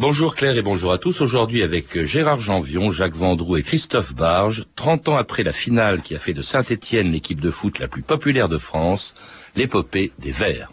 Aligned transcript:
Bonjour 0.00 0.34
Claire 0.34 0.56
et 0.56 0.62
bonjour 0.62 0.92
à 0.92 0.96
tous. 0.96 1.20
Aujourd'hui 1.20 1.62
avec 1.62 2.04
Gérard 2.04 2.40
Janvion, 2.40 2.90
Jacques 2.90 3.14
Vendroux 3.14 3.58
et 3.58 3.62
Christophe 3.62 4.14
Barge, 4.14 4.64
30 4.74 5.10
ans 5.10 5.16
après 5.16 5.42
la 5.42 5.52
finale 5.52 6.00
qui 6.00 6.14
a 6.14 6.18
fait 6.18 6.32
de 6.32 6.40
Saint-Étienne 6.40 7.12
l'équipe 7.12 7.38
de 7.38 7.50
foot 7.50 7.78
la 7.78 7.86
plus 7.86 8.00
populaire 8.00 8.48
de 8.48 8.56
France, 8.56 9.14
l'épopée 9.56 10.10
des 10.18 10.30
Verts. 10.30 10.72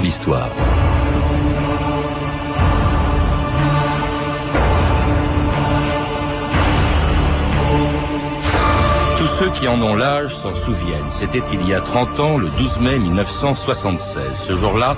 L'histoire. 0.00 0.50
Tous 9.18 9.26
ceux 9.26 9.50
qui 9.50 9.68
en 9.68 9.80
ont 9.82 9.94
l'âge 9.94 10.34
s'en 10.34 10.54
souviennent. 10.54 11.08
C'était 11.08 11.42
il 11.52 11.66
y 11.66 11.74
a 11.74 11.80
30 11.80 12.20
ans, 12.20 12.38
le 12.38 12.48
12 12.48 12.80
mai 12.80 12.98
1976. 12.98 14.34
Ce 14.34 14.56
jour-là, 14.56 14.96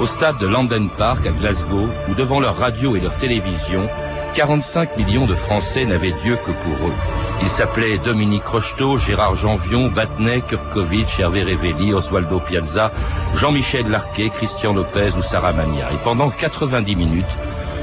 au 0.00 0.06
stade 0.06 0.38
de 0.38 0.46
London 0.46 0.88
Park 0.96 1.26
à 1.26 1.30
Glasgow, 1.30 1.88
où 2.08 2.14
devant 2.14 2.40
leur 2.40 2.56
radio 2.56 2.96
et 2.96 3.00
leur 3.00 3.16
télévision, 3.16 3.88
45 4.34 4.96
millions 4.96 5.26
de 5.26 5.34
Français 5.34 5.84
n'avaient 5.84 6.14
Dieu 6.22 6.36
que 6.36 6.52
pour 6.52 6.88
eux. 6.88 7.15
Ils 7.42 7.50
s'appelaient 7.50 7.98
Dominique 7.98 8.44
Rocheteau, 8.44 8.98
Gérard 8.98 9.34
Janvion, 9.34 9.88
Batnet, 9.88 10.40
Kurkovic, 10.40 11.20
Hervé 11.20 11.42
Révelli, 11.42 11.92
Oswaldo 11.92 12.40
Piazza, 12.40 12.90
Jean-Michel 13.34 13.88
Larquet, 13.88 14.30
Christian 14.30 14.72
Lopez 14.72 15.10
ou 15.16 15.22
Sarah 15.22 15.52
Mania. 15.52 15.88
Et 15.92 15.98
pendant 16.02 16.30
90 16.30 16.96
minutes, 16.96 17.24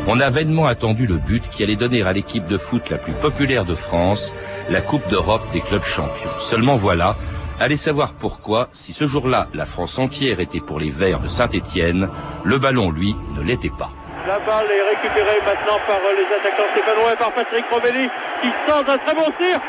on 0.08 0.20
a 0.20 0.30
vainement 0.30 0.66
attendu 0.66 1.08
le 1.08 1.18
but 1.18 1.44
qui 1.50 1.64
allait 1.64 1.76
donner 1.76 2.02
à 2.02 2.12
l'équipe 2.12 2.46
de 2.48 2.58
foot 2.58 2.90
la 2.90 2.98
plus 2.98 3.14
populaire 3.14 3.64
de 3.64 3.76
France 3.76 4.34
la 4.70 4.82
Coupe 4.82 5.08
d'Europe 5.10 5.44
des 5.54 5.62
clubs 5.62 5.84
champions. 5.84 6.30
Seulement 6.38 6.76
voilà, 6.76 7.16
allez 7.60 7.78
savoir 7.78 8.14
pourquoi, 8.14 8.68
si 8.74 8.92
ce 8.92 9.08
jour-là 9.08 9.48
la 9.54 9.66
France 9.66 9.98
entière 10.00 10.40
était 10.40 10.60
pour 10.60 10.80
les 10.80 10.90
Verts 10.90 11.22
de 11.22 11.28
Saint-Étienne, 11.28 12.10
le 12.44 12.58
ballon, 12.58 12.92
lui, 12.92 13.16
ne 13.36 13.42
l'était 13.42 13.70
pas. 13.70 13.92
La 14.26 14.40
balle 14.40 14.72
est 14.72 14.90
récupérée 14.90 15.40
maintenant 15.46 15.80
par 15.86 16.00
les 16.16 16.24
attaquants 16.34 16.72
stéphanois 16.72 17.12
et 17.12 17.18
par 17.18 17.34
Patrick 17.34 17.66
Rovelli 17.70 18.10
qui 18.42 18.50
tente 18.66 18.88
un 18.88 18.98
très 18.98 19.16
bon 19.16 19.30
tir. 19.38 19.60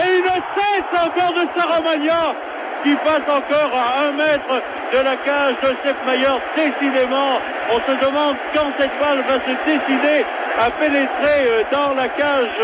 Et 0.00 0.16
une 0.16 0.24
cesse 0.24 0.92
encore 0.96 1.34
de 1.34 1.44
Saramagna 1.54 2.34
qui 2.82 2.94
passe 3.04 3.28
encore 3.28 3.72
à 3.76 4.08
un 4.08 4.12
mètre 4.12 4.62
de 4.92 4.98
la 4.98 5.16
cage 5.16 5.56
de 5.62 5.76
Sepp 5.84 5.96
Mayer. 6.06 6.40
Décidément, 6.56 7.38
on 7.70 7.76
se 7.76 8.06
demande 8.06 8.36
quand 8.54 8.72
cette 8.78 8.98
balle 8.98 9.22
va 9.28 9.34
se 9.44 9.54
décider 9.66 10.24
à 10.58 10.70
pénétrer 10.70 11.44
euh, 11.46 11.62
dans 11.70 11.94
la 11.94 12.08
cage 12.08 12.56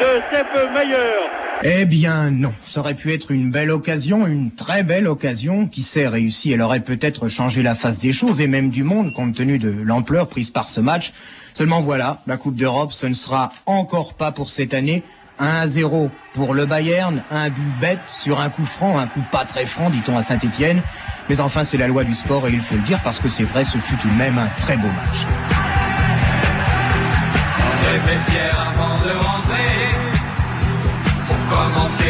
de 0.00 0.22
Sepp 0.32 0.72
Mayer. 0.72 1.37
Eh 1.64 1.86
bien 1.86 2.30
non, 2.30 2.52
ça 2.68 2.80
aurait 2.80 2.94
pu 2.94 3.12
être 3.12 3.32
une 3.32 3.50
belle 3.50 3.72
occasion, 3.72 4.28
une 4.28 4.52
très 4.52 4.84
belle 4.84 5.08
occasion, 5.08 5.66
qui 5.66 5.82
s'est 5.82 6.06
réussie. 6.06 6.52
Elle 6.52 6.62
aurait 6.62 6.80
peut-être 6.80 7.26
changé 7.28 7.62
la 7.62 7.74
face 7.74 7.98
des 7.98 8.12
choses 8.12 8.40
et 8.40 8.46
même 8.46 8.70
du 8.70 8.84
monde 8.84 9.12
compte 9.12 9.34
tenu 9.34 9.58
de 9.58 9.68
l'ampleur 9.70 10.28
prise 10.28 10.50
par 10.50 10.68
ce 10.68 10.80
match. 10.80 11.12
Seulement 11.54 11.80
voilà, 11.80 12.22
la 12.28 12.36
Coupe 12.36 12.54
d'Europe, 12.54 12.92
ce 12.92 13.06
ne 13.06 13.14
sera 13.14 13.52
encore 13.66 14.14
pas 14.14 14.30
pour 14.30 14.50
cette 14.50 14.72
année. 14.72 15.02
1 15.40 15.46
à 15.46 15.68
0 15.68 16.10
pour 16.32 16.54
le 16.54 16.66
Bayern, 16.66 17.22
un 17.30 17.48
but 17.48 17.80
bête 17.80 17.98
sur 18.08 18.40
un 18.40 18.50
coup 18.50 18.64
franc, 18.64 18.98
un 18.98 19.06
coup 19.06 19.22
pas 19.30 19.44
très 19.44 19.66
franc, 19.66 19.90
dit-on 19.90 20.16
à 20.16 20.22
Saint-Etienne. 20.22 20.80
Mais 21.28 21.40
enfin, 21.40 21.64
c'est 21.64 21.76
la 21.76 21.88
loi 21.88 22.04
du 22.04 22.14
sport 22.14 22.46
et 22.48 22.52
il 22.52 22.60
faut 22.60 22.76
le 22.76 22.82
dire 22.82 23.00
parce 23.02 23.18
que 23.18 23.28
c'est 23.28 23.44
vrai, 23.44 23.64
ce 23.64 23.78
fut 23.78 23.96
tout 23.96 24.08
de 24.08 24.14
même 24.14 24.38
un 24.38 24.48
très 24.60 24.76
beau 24.76 24.88
match. 24.88 25.26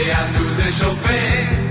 À 0.06 0.26
nous 0.38 0.66
échauffer, 0.66 1.67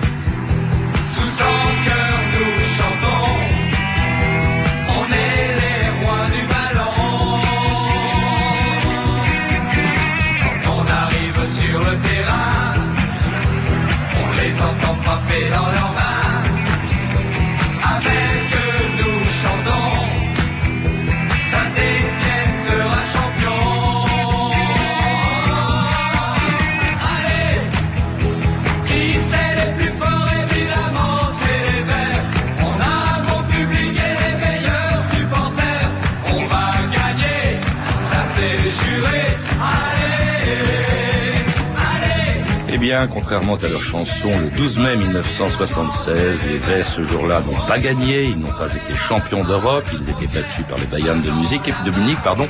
bien, 42.88 43.08
contrairement 43.08 43.56
à 43.56 43.68
leur 43.68 43.82
chanson, 43.82 44.30
le 44.40 44.50
12 44.50 44.80
mai 44.80 44.96
1976, 44.96 46.46
les 46.46 46.58
Verts 46.58 46.88
ce 46.88 47.04
jour-là 47.04 47.42
n'ont 47.42 47.68
pas 47.68 47.80
gagné, 47.80 48.24
ils 48.24 48.40
n'ont 48.40 48.54
pas 48.54 48.74
été 48.74 48.96
champions 48.96 49.44
d'Europe, 49.44 49.84
ils 49.92 50.10
étaient 50.10 50.34
battus 50.34 50.64
par 50.70 50.78
les 50.78 50.86
Bayern 50.86 51.22
de 51.22 51.92
Munich, 51.92 52.18
pardon. 52.24 52.48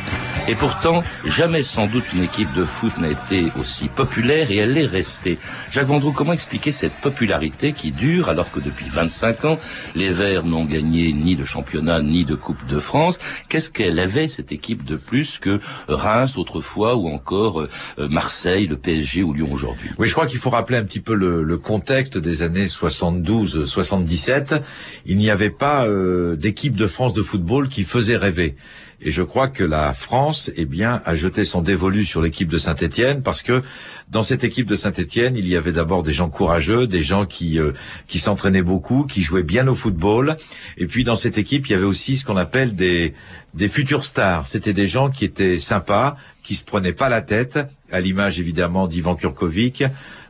Et 0.47 0.53
pourtant, 0.53 1.01
jamais 1.25 1.63
sans 1.63 1.87
doute 1.87 2.13
une 2.13 2.23
équipe 2.23 2.53
de 2.53 2.65
foot 2.65 2.97
n'a 2.99 3.09
été 3.09 3.47
aussi 3.59 3.87
populaire 3.87 4.51
et 4.51 4.57
elle 4.57 4.77
est 4.77 4.85
restée. 4.85 5.39
Jacques 5.71 5.87
Vendroux, 5.87 6.13
comment 6.13 6.33
expliquer 6.33 6.71
cette 6.71 6.93
popularité 6.93 7.73
qui 7.73 7.91
dure 7.91 8.29
alors 8.29 8.51
que 8.51 8.59
depuis 8.59 8.85
25 8.87 9.43
ans, 9.45 9.57
les 9.95 10.09
Verts 10.09 10.45
n'ont 10.45 10.65
gagné 10.65 11.13
ni 11.13 11.35
de 11.35 11.45
championnat 11.45 12.01
ni 12.01 12.25
de 12.25 12.35
Coupe 12.35 12.65
de 12.67 12.79
France? 12.79 13.19
Qu'est-ce 13.49 13.71
qu'elle 13.71 13.99
avait 13.99 14.29
cette 14.29 14.51
équipe 14.51 14.85
de 14.85 14.97
plus 14.97 15.39
que 15.39 15.59
Reims 15.87 16.37
autrefois 16.37 16.95
ou 16.95 17.09
encore 17.09 17.61
euh, 17.61 17.69
Marseille, 18.07 18.67
le 18.67 18.77
PSG 18.77 19.23
ou 19.23 19.33
Lyon 19.33 19.49
aujourd'hui? 19.51 19.89
Oui, 19.97 20.07
je 20.07 20.13
crois 20.13 20.26
qu'il 20.27 20.39
faut 20.39 20.49
rappeler 20.49 20.77
un 20.77 20.83
petit 20.83 20.99
peu 20.99 21.15
le, 21.15 21.43
le 21.43 21.57
contexte 21.57 22.17
des 22.17 22.41
années 22.41 22.67
72-77. 22.67 24.61
Il 25.05 25.17
n'y 25.17 25.29
avait 25.29 25.49
pas 25.49 25.85
euh, 25.85 26.35
d'équipe 26.35 26.75
de 26.75 26.88
France 26.88 27.13
de 27.13 27.23
football 27.23 27.67
qui 27.67 27.83
faisait 27.83 28.17
rêver. 28.17 28.55
Et 28.99 29.11
je 29.11 29.21
crois 29.21 29.47
que 29.47 29.63
la 29.63 29.93
France, 29.93 30.49
eh 30.55 30.65
bien, 30.65 31.01
a 31.05 31.13
jeté 31.13 31.43
son 31.43 31.61
dévolu 31.61 32.03
sur 32.03 32.19
l'équipe 32.21 32.49
de 32.49 32.57
Saint-Étienne 32.57 33.21
parce 33.21 33.43
que 33.43 33.61
dans 34.09 34.23
cette 34.23 34.43
équipe 34.43 34.65
de 34.65 34.75
Saint-Étienne, 34.75 35.35
il 35.35 35.47
y 35.47 35.55
avait 35.55 35.71
d'abord 35.71 36.01
des 36.01 36.13
gens 36.13 36.29
courageux, 36.29 36.88
des 36.88 37.03
gens 37.03 37.25
qui 37.25 37.59
euh, 37.59 37.73
qui 38.07 38.17
s'entraînaient 38.17 38.63
beaucoup, 38.63 39.03
qui 39.03 39.21
jouaient 39.21 39.44
bien 39.44 39.67
au 39.67 39.75
football. 39.75 40.38
Et 40.77 40.88
puis 40.88 41.03
dans 41.03 41.15
cette 41.15 41.38
équipe, 41.38 41.67
il 41.67 41.73
y 41.73 41.75
avait 41.75 41.85
aussi 41.85 42.17
ce 42.17 42.25
qu'on 42.25 42.38
appelle 42.38 42.75
des 42.75 43.13
des 43.53 43.69
futurs 43.69 44.03
stars. 44.03 44.47
C'était 44.47 44.73
des 44.73 44.88
gens 44.88 45.09
qui 45.09 45.25
étaient 45.25 45.59
sympas, 45.59 46.17
qui 46.47 46.55
se 46.55 46.63
prenaient 46.63 46.93
pas 46.93 47.09
la 47.09 47.21
tête, 47.21 47.59
à 47.91 47.99
l'image 47.99 48.39
évidemment 48.39 48.87
d'Ivan 48.87 49.15
Kurkovic, 49.15 49.83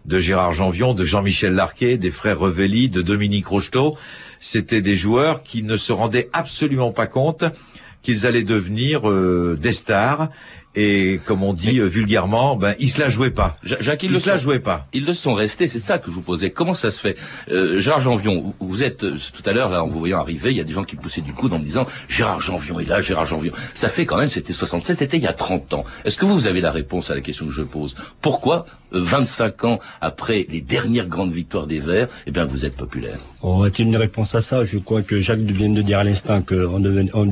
de 0.05 0.19
Gérard 0.19 0.51
Janvion, 0.51 0.95
de 0.95 1.05
Jean-Michel 1.05 1.53
Larquet, 1.53 1.97
des 1.97 2.09
frères 2.09 2.39
Revelli, 2.39 2.89
de 2.89 3.03
Dominique 3.03 3.45
Rocheteau. 3.45 3.99
C'était 4.39 4.81
des 4.81 4.95
joueurs 4.95 5.43
qui 5.43 5.61
ne 5.61 5.77
se 5.77 5.93
rendaient 5.93 6.27
absolument 6.33 6.91
pas 6.91 7.05
compte 7.05 7.43
qu'ils 8.01 8.25
allaient 8.25 8.41
devenir 8.41 9.07
euh, 9.07 9.59
des 9.61 9.73
stars. 9.73 10.31
Et 10.79 11.19
comme 11.25 11.41
on 11.41 11.53
dit 11.53 11.79
euh, 11.79 11.85
vulgairement, 11.87 12.55
ben 12.55 12.75
ils 12.77 12.89
se 12.91 12.99
la 12.99 13.09
jouaient 13.09 13.31
pas. 13.31 13.57
Ja- 13.63 13.77
Jacques, 13.79 14.03
ils 14.03 14.11
Ils 14.11 14.13
le 14.13 14.19
se 14.19 14.29
la 14.29 14.35
sont. 14.37 14.43
jouaient 14.43 14.59
pas. 14.59 14.85
Ils 14.93 15.05
le 15.05 15.15
sont 15.15 15.33
restés, 15.33 15.67
c'est 15.67 15.79
ça 15.79 15.97
que 15.97 16.05
je 16.11 16.11
vous 16.15 16.21
posais. 16.21 16.51
Comment 16.51 16.75
ça 16.75 16.91
se 16.91 16.99
fait? 16.99 17.17
Euh, 17.51 17.79
Gérard 17.79 18.01
Janvion, 18.01 18.53
vous- 18.59 18.83
êtes 18.83 19.03
euh, 19.03 19.15
tout 19.33 19.41
à 19.49 19.53
l'heure 19.53 19.69
là 19.69 19.83
en 19.83 19.87
vous 19.87 19.97
voyant 19.97 20.19
arriver, 20.19 20.51
il 20.51 20.57
y 20.57 20.61
a 20.61 20.63
des 20.63 20.73
gens 20.73 20.83
qui 20.83 20.95
poussaient 20.95 21.21
du 21.21 21.33
coude 21.33 21.51
en 21.53 21.57
me 21.59 21.63
disant 21.63 21.87
Gérard 22.07 22.39
Janvion 22.41 22.79
est 22.79 22.85
là, 22.85 23.01
Gérard 23.01 23.25
Janvion. 23.25 23.51
Ça 23.73 23.89
fait 23.89 24.05
quand 24.05 24.17
même, 24.17 24.29
c'était 24.29 24.53
76, 24.53 24.97
c'était 24.99 25.17
il 25.17 25.23
y 25.23 25.27
a 25.27 25.33
30 25.33 25.73
ans. 25.73 25.83
Est-ce 26.05 26.17
que 26.17 26.25
vous 26.25 26.45
avez 26.45 26.61
la 26.61 26.71
réponse 26.71 27.09
à 27.09 27.15
la 27.15 27.21
question 27.21 27.47
que 27.47 27.51
je 27.53 27.63
pose? 27.63 27.95
Pourquoi 28.21 28.67
25 28.91 29.63
ans 29.65 29.79
après 30.01 30.45
les 30.49 30.61
dernières 30.61 31.07
grandes 31.07 31.33
victoires 31.33 31.67
des 31.67 31.79
Verts, 31.79 32.09
eh 32.25 32.31
bien 32.31 32.45
vous 32.45 32.65
êtes 32.65 32.75
populaire 32.75 33.19
On 33.43 33.63
a 33.63 33.69
une 33.79 33.97
réponse 33.97 34.35
à 34.35 34.41
ça? 34.41 34.65
Je 34.65 34.77
crois 34.77 35.01
que 35.01 35.19
Jacques 35.19 35.39
vient 35.39 35.69
de 35.69 35.81
dire 35.81 35.99
à 35.99 36.03
l'instant 36.03 36.41
qu'on 36.41 36.83
on, 36.85 37.31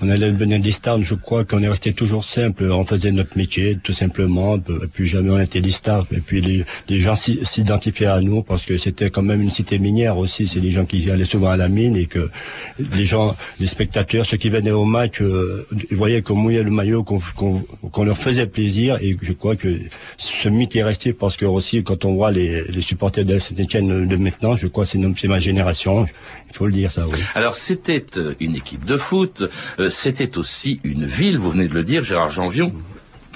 on 0.00 0.08
allait 0.08 0.32
devenir 0.32 0.60
des 0.60 0.70
stars. 0.72 1.02
Je 1.02 1.14
crois 1.14 1.44
qu'on 1.44 1.62
est 1.62 1.68
resté 1.68 1.92
toujours 1.92 2.24
simple. 2.24 2.70
On 2.70 2.84
faisait 2.84 3.12
notre 3.12 3.36
métier, 3.36 3.78
tout 3.82 3.92
simplement. 3.92 4.56
Et 4.56 4.86
puis 4.92 5.06
jamais 5.06 5.30
on 5.30 5.40
était 5.40 5.60
des 5.60 5.70
stars. 5.70 6.06
Et 6.12 6.20
puis 6.20 6.40
les, 6.40 6.64
les 6.88 7.00
gens 7.00 7.14
s'identifiaient 7.14 8.06
à 8.06 8.20
nous 8.20 8.42
parce 8.42 8.64
que 8.64 8.76
c'était 8.76 9.10
quand 9.10 9.22
même 9.22 9.40
une 9.40 9.50
cité 9.50 9.78
minière 9.78 10.18
aussi. 10.18 10.46
C'est 10.46 10.60
des 10.60 10.70
gens 10.70 10.84
qui 10.84 11.10
allaient 11.10 11.24
souvent 11.24 11.50
à 11.50 11.56
la 11.56 11.68
mine 11.68 11.96
et 11.96 12.06
que 12.06 12.30
les 12.94 13.04
gens, 13.04 13.36
les 13.60 13.66
spectateurs, 13.66 14.26
ceux 14.26 14.36
qui 14.36 14.50
venaient 14.50 14.70
au 14.70 14.84
match, 14.84 15.20
euh, 15.20 15.66
ils 15.90 15.96
voyaient 15.96 16.22
qu'on 16.22 16.36
mouillait 16.36 16.62
le 16.62 16.70
maillot, 16.70 17.02
qu'on 17.04 18.04
leur 18.04 18.18
faisait 18.18 18.46
plaisir. 18.46 18.98
Et 19.00 19.16
je 19.20 19.32
crois 19.32 19.56
que 19.56 19.78
ce 20.16 20.48
mythe 20.48 20.74
est 20.82 20.84
resté 20.84 21.12
parce 21.12 21.36
que 21.36 21.44
aussi 21.44 21.82
quand 21.82 22.04
on 22.04 22.14
voit 22.14 22.30
les, 22.30 22.80
supporters 22.80 23.24
de 23.24 23.38
Saint-Etienne 23.38 24.06
de 24.06 24.16
maintenant, 24.16 24.56
je 24.56 24.66
crois 24.66 24.84
que 24.84 24.90
c'est 24.90 25.28
ma 25.28 25.38
génération. 25.38 26.06
Il 26.50 26.56
faut 26.56 26.66
le 26.66 26.72
dire 26.72 26.92
ça, 26.92 27.06
oui. 27.06 27.18
Alors 27.34 27.54
c'était 27.54 28.04
euh, 28.16 28.34
une 28.40 28.54
équipe 28.54 28.84
de 28.84 28.96
foot, 28.96 29.42
euh, 29.78 29.88
c'était 29.88 30.36
aussi 30.36 30.80
une 30.84 31.06
ville, 31.06 31.38
vous 31.38 31.50
venez 31.50 31.68
de 31.68 31.74
le 31.74 31.84
dire, 31.84 32.02
Gérard 32.02 32.28
Janvion. 32.28 32.72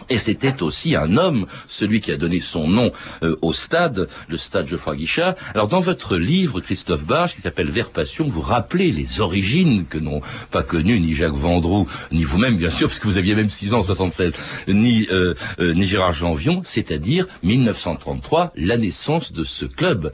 Et 0.08 0.18
c'était 0.18 0.62
aussi 0.62 0.94
un 0.94 1.16
homme, 1.16 1.46
celui 1.66 2.00
qui 2.00 2.12
a 2.12 2.16
donné 2.16 2.40
son 2.40 2.68
nom 2.68 2.92
euh, 3.22 3.36
au 3.42 3.52
stade, 3.52 4.08
le 4.28 4.36
stade 4.36 4.66
Geoffroy 4.66 4.96
Guichard. 4.96 5.34
Alors 5.54 5.68
dans 5.68 5.80
votre 5.80 6.16
livre, 6.16 6.60
Christophe 6.60 7.04
Barge, 7.04 7.34
qui 7.34 7.40
s'appelle 7.40 7.70
Vers 7.70 7.90
Passion, 7.90 8.28
vous 8.28 8.40
rappelez 8.40 8.92
les 8.92 9.20
origines 9.20 9.86
que 9.86 9.98
n'ont 9.98 10.20
pas 10.50 10.62
connues 10.62 11.00
ni 11.00 11.14
Jacques 11.14 11.34
Vendroux, 11.34 11.88
ni 12.12 12.24
vous-même 12.24 12.56
bien 12.56 12.70
sûr, 12.70 12.88
parce 12.88 13.00
que 13.00 13.08
vous 13.08 13.18
aviez 13.18 13.34
même 13.34 13.50
6 13.50 13.74
ans 13.74 13.80
en 13.80 13.82
76, 13.82 14.32
ni, 14.68 15.08
euh, 15.10 15.34
euh, 15.58 15.74
ni 15.74 15.86
Gérard 15.86 16.12
Janvion, 16.12 16.60
c'est-à-dire 16.64 17.26
1933, 17.42 18.52
la 18.56 18.76
naissance 18.76 19.32
de 19.32 19.44
ce 19.44 19.64
club, 19.64 20.12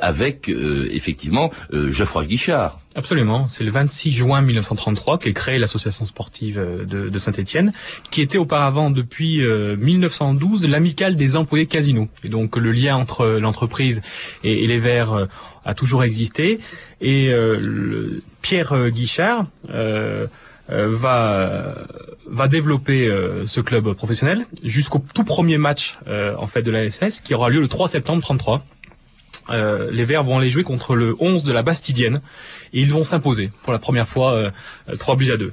avec 0.00 0.48
effectivement 0.48 1.50
Geoffroy 1.72 2.24
Guichard. 2.24 2.80
Absolument. 2.96 3.46
C'est 3.46 3.62
le 3.62 3.70
26 3.70 4.10
juin 4.10 4.40
1933 4.40 5.18
qu'est 5.18 5.34
créée 5.34 5.58
l'association 5.58 6.06
sportive 6.06 6.58
euh, 6.58 6.84
de, 6.86 7.18
Saint-Étienne, 7.18 7.74
qui 8.10 8.22
était 8.22 8.38
auparavant 8.38 8.88
depuis 8.88 9.42
1912 9.42 10.64
euh, 10.64 10.68
l'amicale 10.68 11.14
des 11.14 11.36
employés 11.36 11.66
casino. 11.66 12.08
Et 12.24 12.30
donc 12.30 12.56
le 12.56 12.72
lien 12.72 12.96
entre 12.96 13.26
l'entreprise 13.26 14.00
et, 14.42 14.66
les 14.66 14.78
Verts 14.78 15.12
euh, 15.12 15.26
a 15.66 15.74
toujours 15.74 16.04
existé. 16.04 16.58
Et 17.02 17.30
Pierre 18.40 18.88
Guichard 18.88 19.44
va 20.68 21.74
va 22.28 22.48
développer 22.48 23.10
ce 23.44 23.60
club 23.60 23.92
professionnel 23.92 24.46
jusqu'au 24.64 25.04
tout 25.12 25.24
premier 25.24 25.58
match 25.58 25.98
en 26.06 26.46
fait 26.46 26.62
de 26.62 26.70
la 26.70 26.88
SS 26.88 27.20
qui 27.20 27.34
aura 27.34 27.50
lieu 27.50 27.60
le 27.60 27.68
3 27.68 27.88
septembre 27.88 28.22
33 28.22 28.64
euh, 29.50 29.90
les 29.90 30.04
Verts 30.04 30.22
vont 30.22 30.38
aller 30.38 30.50
jouer 30.50 30.62
contre 30.62 30.96
le 30.96 31.16
11 31.18 31.44
de 31.44 31.52
la 31.52 31.62
Bastidienne 31.62 32.20
et 32.72 32.80
ils 32.80 32.92
vont 32.92 33.04
s'imposer 33.04 33.50
pour 33.62 33.72
la 33.72 33.78
première 33.78 34.08
fois 34.08 34.32
euh, 34.32 34.50
3 34.98 35.16
buts 35.16 35.30
à 35.32 35.36
2. 35.36 35.52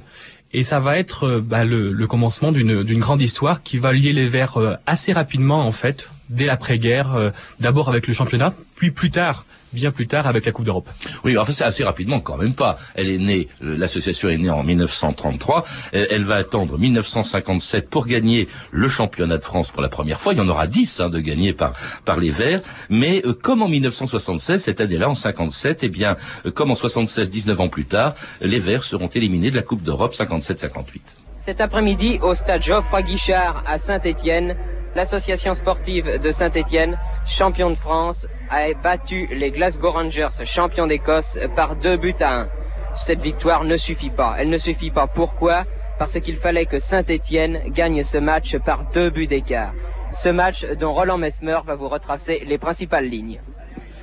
Et 0.52 0.62
ça 0.62 0.78
va 0.78 0.98
être 0.98 1.24
euh, 1.24 1.40
bah, 1.40 1.64
le, 1.64 2.06
commencement 2.06 2.52
d'une 2.52 2.98
grande 3.00 3.20
histoire 3.20 3.62
qui 3.62 3.76
va 3.78 3.92
lier 3.92 4.12
les 4.12 4.28
Verts 4.28 4.56
euh, 4.56 4.74
assez 4.86 5.12
rapidement 5.12 5.66
en 5.66 5.72
fait, 5.72 6.08
dès 6.30 6.46
l'après-guerre, 6.46 7.32
d'abord 7.60 7.90
avec 7.90 8.06
le 8.06 8.14
championnat, 8.14 8.54
puis 8.76 8.90
plus 8.90 9.10
tard 9.10 9.44
bien 9.74 9.90
plus 9.90 10.06
tard 10.06 10.26
avec 10.26 10.46
la 10.46 10.52
Coupe 10.52 10.64
d'Europe. 10.64 10.88
Oui, 11.24 11.36
enfin 11.36 11.52
c'est 11.52 11.64
assez 11.64 11.84
rapidement 11.84 12.20
quand 12.20 12.36
même 12.36 12.54
pas. 12.54 12.76
Elle 12.94 13.10
est 13.10 13.18
née, 13.18 13.48
euh, 13.62 13.76
l'association 13.76 14.28
est 14.28 14.38
née 14.38 14.50
en 14.50 14.62
1933. 14.62 15.64
Elle 15.92 16.24
va 16.24 16.36
attendre 16.36 16.78
1957 16.78 17.90
pour 17.90 18.06
gagner 18.06 18.48
le 18.70 18.88
championnat 18.88 19.38
de 19.38 19.42
France 19.42 19.70
pour 19.70 19.82
la 19.82 19.88
première 19.88 20.20
fois. 20.20 20.32
Il 20.32 20.38
y 20.38 20.40
en 20.40 20.48
aura 20.48 20.66
10 20.66 21.00
hein, 21.00 21.10
de 21.10 21.20
gagner 21.20 21.52
par 21.52 21.74
par 22.04 22.18
les 22.18 22.30
Verts. 22.30 22.62
Mais 22.88 23.22
euh, 23.24 23.34
comme 23.34 23.62
en 23.62 23.68
1976, 23.68 24.62
cette 24.62 24.80
année-là, 24.80 25.08
en 25.08 25.14
57, 25.14 25.80
eh 25.82 25.88
bien, 25.88 26.16
euh, 26.46 26.50
comme 26.50 26.70
en 26.70 26.76
76, 26.76 27.30
19 27.30 27.60
ans 27.60 27.68
plus 27.68 27.86
tard, 27.86 28.14
les 28.40 28.58
Verts 28.58 28.84
seront 28.84 29.08
éliminés 29.08 29.50
de 29.50 29.56
la 29.56 29.62
Coupe 29.62 29.82
d'Europe 29.82 30.14
57-58. 30.14 31.23
Cet 31.44 31.60
après-midi, 31.60 32.18
au 32.22 32.32
stade 32.32 32.62
Geoffroy 32.62 33.02
Guichard 33.02 33.64
à 33.66 33.76
Saint-Étienne, 33.76 34.56
l'association 34.94 35.52
sportive 35.52 36.18
de 36.18 36.30
Saint-Étienne, 36.30 36.96
champion 37.26 37.68
de 37.68 37.74
France, 37.74 38.26
a 38.48 38.72
battu 38.82 39.26
les 39.30 39.50
Glasgow 39.50 39.90
Rangers, 39.90 40.42
champions 40.44 40.86
d'Écosse, 40.86 41.38
par 41.54 41.76
deux 41.76 41.98
buts 41.98 42.14
à 42.20 42.34
un. 42.34 42.48
Cette 42.94 43.20
victoire 43.20 43.64
ne 43.64 43.76
suffit 43.76 44.08
pas. 44.08 44.36
Elle 44.38 44.48
ne 44.48 44.56
suffit 44.56 44.90
pas. 44.90 45.06
Pourquoi? 45.06 45.64
Parce 45.98 46.18
qu'il 46.18 46.36
fallait 46.36 46.64
que 46.64 46.78
Saint-Étienne 46.78 47.60
gagne 47.66 48.02
ce 48.04 48.16
match 48.16 48.56
par 48.56 48.84
deux 48.94 49.10
buts 49.10 49.26
d'écart. 49.26 49.74
Ce 50.14 50.30
match 50.30 50.64
dont 50.80 50.94
Roland 50.94 51.18
Mesmer 51.18 51.58
va 51.66 51.74
vous 51.74 51.90
retracer 51.90 52.42
les 52.46 52.56
principales 52.56 53.04
lignes. 53.04 53.42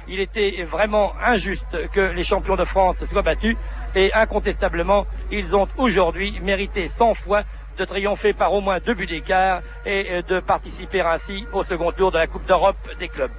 Il 0.08 0.20
était 0.20 0.62
vraiment 0.62 1.14
injuste 1.26 1.90
que 1.92 2.02
les 2.02 2.24
champions 2.24 2.56
de 2.56 2.66
France 2.66 3.04
soient 3.06 3.24
battus 3.24 3.56
et 3.96 4.14
incontestablement, 4.14 5.06
ils 5.32 5.56
ont 5.56 5.68
aujourd'hui 5.78 6.40
mérité 6.42 6.88
100 6.88 7.14
fois 7.16 7.44
de 7.78 7.86
triompher 7.86 8.34
par 8.34 8.54
au 8.54 8.62
moins 8.62 8.80
deux 8.80 8.94
buts 8.94 9.06
d'écart 9.06 9.62
et 9.86 10.08
euh, 10.12 10.22
de 10.22 10.40
participer 10.40 11.02
ainsi 11.02 11.46
au 11.54 11.64
second 11.64 11.92
tour 11.92 12.12
de 12.12 12.18
la 12.18 12.28
Coupe 12.28 12.46
d'Europe 12.46 12.78
des 13.00 13.08
clubs. 13.08 13.32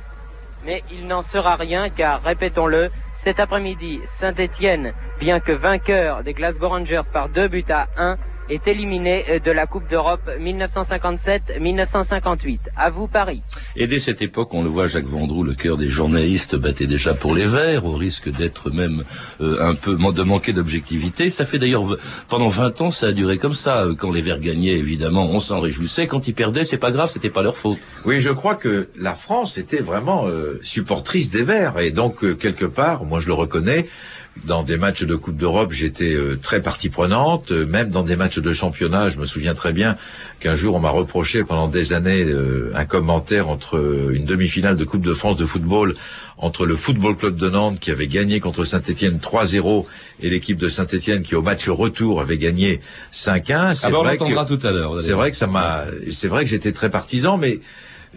Mais 0.64 0.82
il 0.90 1.06
n'en 1.06 1.22
sera 1.22 1.56
rien 1.56 1.90
car, 1.90 2.22
répétons-le, 2.22 2.90
cet 3.14 3.40
après-midi, 3.40 4.00
Saint-Étienne, 4.06 4.94
bien 5.19 5.40
que 5.40 5.52
vainqueur 5.52 6.22
des 6.22 6.34
Glasgow 6.34 6.69
Rangers 6.69 7.10
par 7.12 7.28
deux 7.28 7.49
buts 7.49 7.64
à 7.69 7.88
un, 7.96 8.16
est 8.52 8.69
éliminé 8.69 9.25
euh, 9.28 9.38
de 9.38 9.50
la 9.50 9.66
Coupe 9.66 9.88
d'Europe 9.88 10.31
1957-1958. 10.40 12.58
À 12.76 12.90
vous 12.90 13.08
Paris. 13.08 13.43
Et 13.76 13.87
dès 13.87 13.99
cette 13.99 14.20
époque, 14.22 14.52
on 14.52 14.62
le 14.62 14.69
voit, 14.69 14.87
Jacques 14.87 15.06
Vendroux, 15.06 15.43
le 15.43 15.54
cœur 15.54 15.78
des 15.78 15.88
journalistes 15.88 16.56
battait 16.56 16.87
déjà 16.87 17.14
pour 17.14 17.34
les 17.34 17.46
Verts, 17.46 17.87
au 17.87 17.93
risque 17.93 18.28
d'être 18.31 18.70
même 18.70 19.04
euh, 19.40 19.66
un 19.66 19.75
peu 19.75 19.96
de 19.96 20.22
manquer 20.22 20.52
d'objectivité. 20.52 21.31
Ça 21.31 21.46
fait 21.46 21.58
d'ailleurs 21.58 21.96
pendant 22.28 22.49
20 22.49 22.82
ans, 22.82 22.90
ça 22.90 23.06
a 23.06 23.12
duré 23.12 23.38
comme 23.38 23.54
ça. 23.54 23.82
Euh, 23.82 23.94
quand 23.94 24.12
les 24.12 24.20
Verts 24.20 24.40
gagnaient, 24.40 24.75
évidemment, 24.75 25.31
on 25.31 25.40
s'en 25.40 25.60
réjouissait. 25.60 26.06
Quand 26.06 26.28
ils 26.28 26.34
perdaient, 26.34 26.66
c'est 26.66 26.78
pas 26.78 26.90
grave, 26.90 27.10
c'était 27.12 27.31
pas 27.31 27.43
leur 27.43 27.56
faute. 27.56 27.78
Oui, 28.04 28.20
je 28.20 28.31
crois 28.31 28.56
que 28.56 28.88
la 28.96 29.14
France 29.14 29.56
était 29.58 29.81
vraiment 29.81 30.26
supportrice 30.62 31.31
des 31.31 31.43
Verts, 31.43 31.78
et 31.78 31.90
donc 31.90 32.38
quelque 32.38 32.66
part, 32.66 33.04
moi 33.04 33.20
je 33.20 33.26
le 33.26 33.32
reconnais 33.32 33.88
dans 34.44 34.62
des 34.62 34.76
matchs 34.76 35.05
de 35.05 35.14
Coupe 35.14 35.37
d'Europe, 35.37 35.73
j'étais 35.73 36.14
euh, 36.14 36.38
très 36.40 36.61
partie 36.61 36.88
prenante. 36.88 37.52
Euh, 37.52 37.67
même 37.67 37.90
dans 37.90 38.02
des 38.02 38.17
matchs 38.17 38.38
de 38.38 38.52
championnat, 38.52 39.11
je 39.11 39.19
me 39.19 39.26
souviens 39.26 39.55
très 39.55 39.73
bien 39.73 39.96
qu'un 40.40 40.56
jour 40.56 40.75
on 40.75 40.81
m'a 40.81 40.90
reproché 40.90 41.44
pendant 41.44 41.69
des 41.69 41.93
années 41.93 42.25
euh, 42.25 42.73
un 42.75 42.84
commentaire 42.84 43.49
entre 43.49 44.11
une 44.12 44.25
demi-finale 44.25 44.76
de 44.76 44.84
Coupe 44.84 45.05
de 45.05 45.14
France 45.14 45.37
de 45.37 45.46
football 45.46 45.94
entre 46.38 46.67
le 46.67 46.75
Football 46.75 47.17
Club 47.17 47.37
de 47.37 47.49
Nantes 47.49 47.79
qui 47.79 47.93
avait 47.93 48.08
gagné 48.08 48.40
contre 48.40 48.64
Saint-Etienne 48.64 49.20
3-0 49.23 49.84
et 50.23 50.31
l'équipe 50.31 50.58
de 50.58 50.69
Saint-Etienne 50.69 51.23
qui 51.23 51.37
au 51.37 51.43
match 51.43 51.69
retour 51.69 52.20
avait 52.20 52.38
gagné 52.38 52.81
5-1. 53.12 53.75
C'est 53.75 53.87
ah 53.87 53.90
vrai 53.90 54.17
que, 54.17 54.56
tout 54.56 54.67
à 54.67 54.73
l'heure. 54.73 55.00
C'est 55.00 55.12
vrai 55.12 55.31
que 55.31 55.37
ça 55.37 55.46
m'a, 55.46 55.85
c'est 56.11 56.26
vrai 56.26 56.43
que 56.43 56.50
j'étais 56.50 56.73
très 56.73 56.90
partisan, 56.90 57.38
mais 57.38 57.61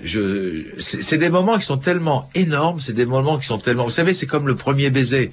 je, 0.03 0.63
c'est 0.79 1.17
des 1.17 1.29
moments 1.29 1.57
qui 1.57 1.65
sont 1.65 1.77
tellement 1.77 2.29
énormes, 2.35 2.79
c'est 2.79 2.93
des 2.93 3.05
moments 3.05 3.37
qui 3.37 3.45
sont 3.45 3.57
tellement, 3.57 3.85
vous 3.85 3.89
savez, 3.89 4.13
c'est 4.13 4.25
comme 4.25 4.47
le 4.47 4.55
premier 4.55 4.89
baiser. 4.89 5.31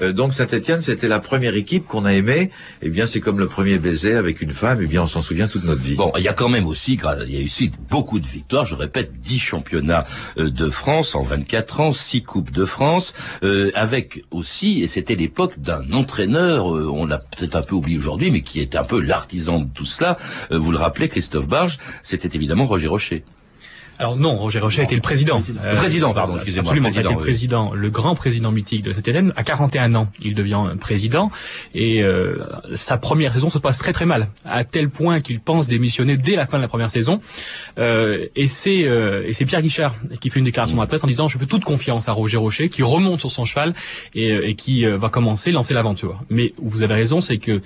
Euh, 0.00 0.12
donc 0.12 0.32
Saint-Etienne, 0.32 0.80
c'était 0.80 1.08
la 1.08 1.20
première 1.20 1.54
équipe 1.54 1.86
qu'on 1.86 2.04
a 2.04 2.12
aimée. 2.12 2.50
Eh 2.82 2.88
bien, 2.88 3.06
c'est 3.06 3.20
comme 3.20 3.38
le 3.38 3.46
premier 3.46 3.78
baiser 3.78 4.14
avec 4.14 4.40
une 4.40 4.52
femme. 4.52 4.78
Eh 4.82 4.86
bien, 4.86 5.02
on 5.02 5.06
s'en 5.06 5.22
souvient 5.22 5.48
toute 5.48 5.64
notre 5.64 5.82
vie. 5.82 5.94
Bon, 5.94 6.12
il 6.16 6.22
y 6.22 6.28
a 6.28 6.32
quand 6.32 6.48
même 6.48 6.66
aussi, 6.66 6.94
il 6.94 7.32
y 7.32 7.36
a 7.36 7.40
eu 7.40 7.48
suite 7.48 7.74
beaucoup 7.88 8.20
de 8.20 8.26
victoires. 8.26 8.64
Je 8.64 8.74
répète, 8.74 9.20
10 9.20 9.38
championnats 9.38 10.04
euh, 10.38 10.50
de 10.50 10.68
France 10.68 11.14
en 11.14 11.22
24 11.22 11.80
ans, 11.80 11.92
6 11.92 12.22
coupes 12.22 12.50
de 12.50 12.64
France, 12.64 13.14
euh, 13.42 13.70
avec 13.74 14.24
aussi, 14.30 14.82
et 14.82 14.88
c'était 14.88 15.14
l'époque 15.14 15.58
d'un 15.58 15.92
entraîneur, 15.92 16.66
on 16.66 17.06
l'a 17.06 17.18
peut-être 17.18 17.56
un 17.56 17.62
peu 17.62 17.74
oublié 17.74 17.98
aujourd'hui, 17.98 18.30
mais 18.30 18.42
qui 18.42 18.60
était 18.60 18.78
un 18.78 18.84
peu 18.84 19.00
l'artisan 19.00 19.60
de 19.60 19.68
tout 19.72 19.84
cela. 19.84 20.16
vous 20.50 20.72
le 20.72 20.78
rappelez, 20.78 21.08
Christophe 21.08 21.46
Barge, 21.46 21.78
c'était 22.02 22.30
évidemment 22.34 22.66
Roger 22.66 22.88
Rocher. 22.88 23.24
Alors 24.04 24.18
non, 24.18 24.36
Roger 24.36 24.58
Rocher 24.58 24.82
était 24.82 24.94
le 24.94 25.00
président. 25.00 25.40
Le 25.48 25.76
président, 25.76 26.12
pardon, 26.12 26.34
excusez-moi. 26.34 26.72
Absolument, 26.72 26.90
président, 26.90 27.10
le 27.10 27.16
président, 27.16 27.72
le 27.72 27.88
grand 27.88 28.14
président 28.14 28.52
mythique 28.52 28.82
de 28.82 28.92
cette 28.92 29.08
étienne 29.08 29.32
À 29.34 29.44
41 29.44 29.94
ans, 29.94 30.08
il 30.20 30.34
devient 30.34 30.62
président 30.78 31.30
et 31.74 32.02
euh, 32.02 32.36
sa 32.74 32.98
première 32.98 33.32
saison 33.32 33.48
se 33.48 33.56
passe 33.56 33.78
très 33.78 33.94
très 33.94 34.04
mal, 34.04 34.28
à 34.44 34.64
tel 34.64 34.90
point 34.90 35.22
qu'il 35.22 35.40
pense 35.40 35.68
démissionner 35.68 36.18
dès 36.18 36.36
la 36.36 36.44
fin 36.44 36.58
de 36.58 36.62
la 36.62 36.68
première 36.68 36.90
saison. 36.90 37.22
Euh, 37.78 38.26
et 38.36 38.46
c'est 38.46 38.84
euh, 38.84 39.24
et 39.26 39.32
c'est 39.32 39.46
Pierre 39.46 39.62
Guichard 39.62 39.96
qui 40.20 40.28
fait 40.28 40.38
une 40.38 40.44
déclaration 40.44 40.78
à 40.78 40.82
la 40.82 40.86
presse 40.86 41.02
en 41.02 41.06
disant 41.06 41.26
je 41.26 41.38
fais 41.38 41.46
toute 41.46 41.64
confiance 41.64 42.06
à 42.06 42.12
Roger 42.12 42.36
Rocher, 42.36 42.68
qui 42.68 42.82
remonte 42.82 43.20
sur 43.20 43.30
son 43.30 43.46
cheval 43.46 43.72
et, 44.14 44.34
et 44.34 44.54
qui 44.54 44.84
va 44.84 45.08
commencer 45.08 45.50
lancer 45.50 45.72
l'aventure. 45.72 46.22
Mais 46.28 46.52
vous 46.58 46.82
avez 46.82 46.92
raison, 46.92 47.22
c'est 47.22 47.38
que 47.38 47.62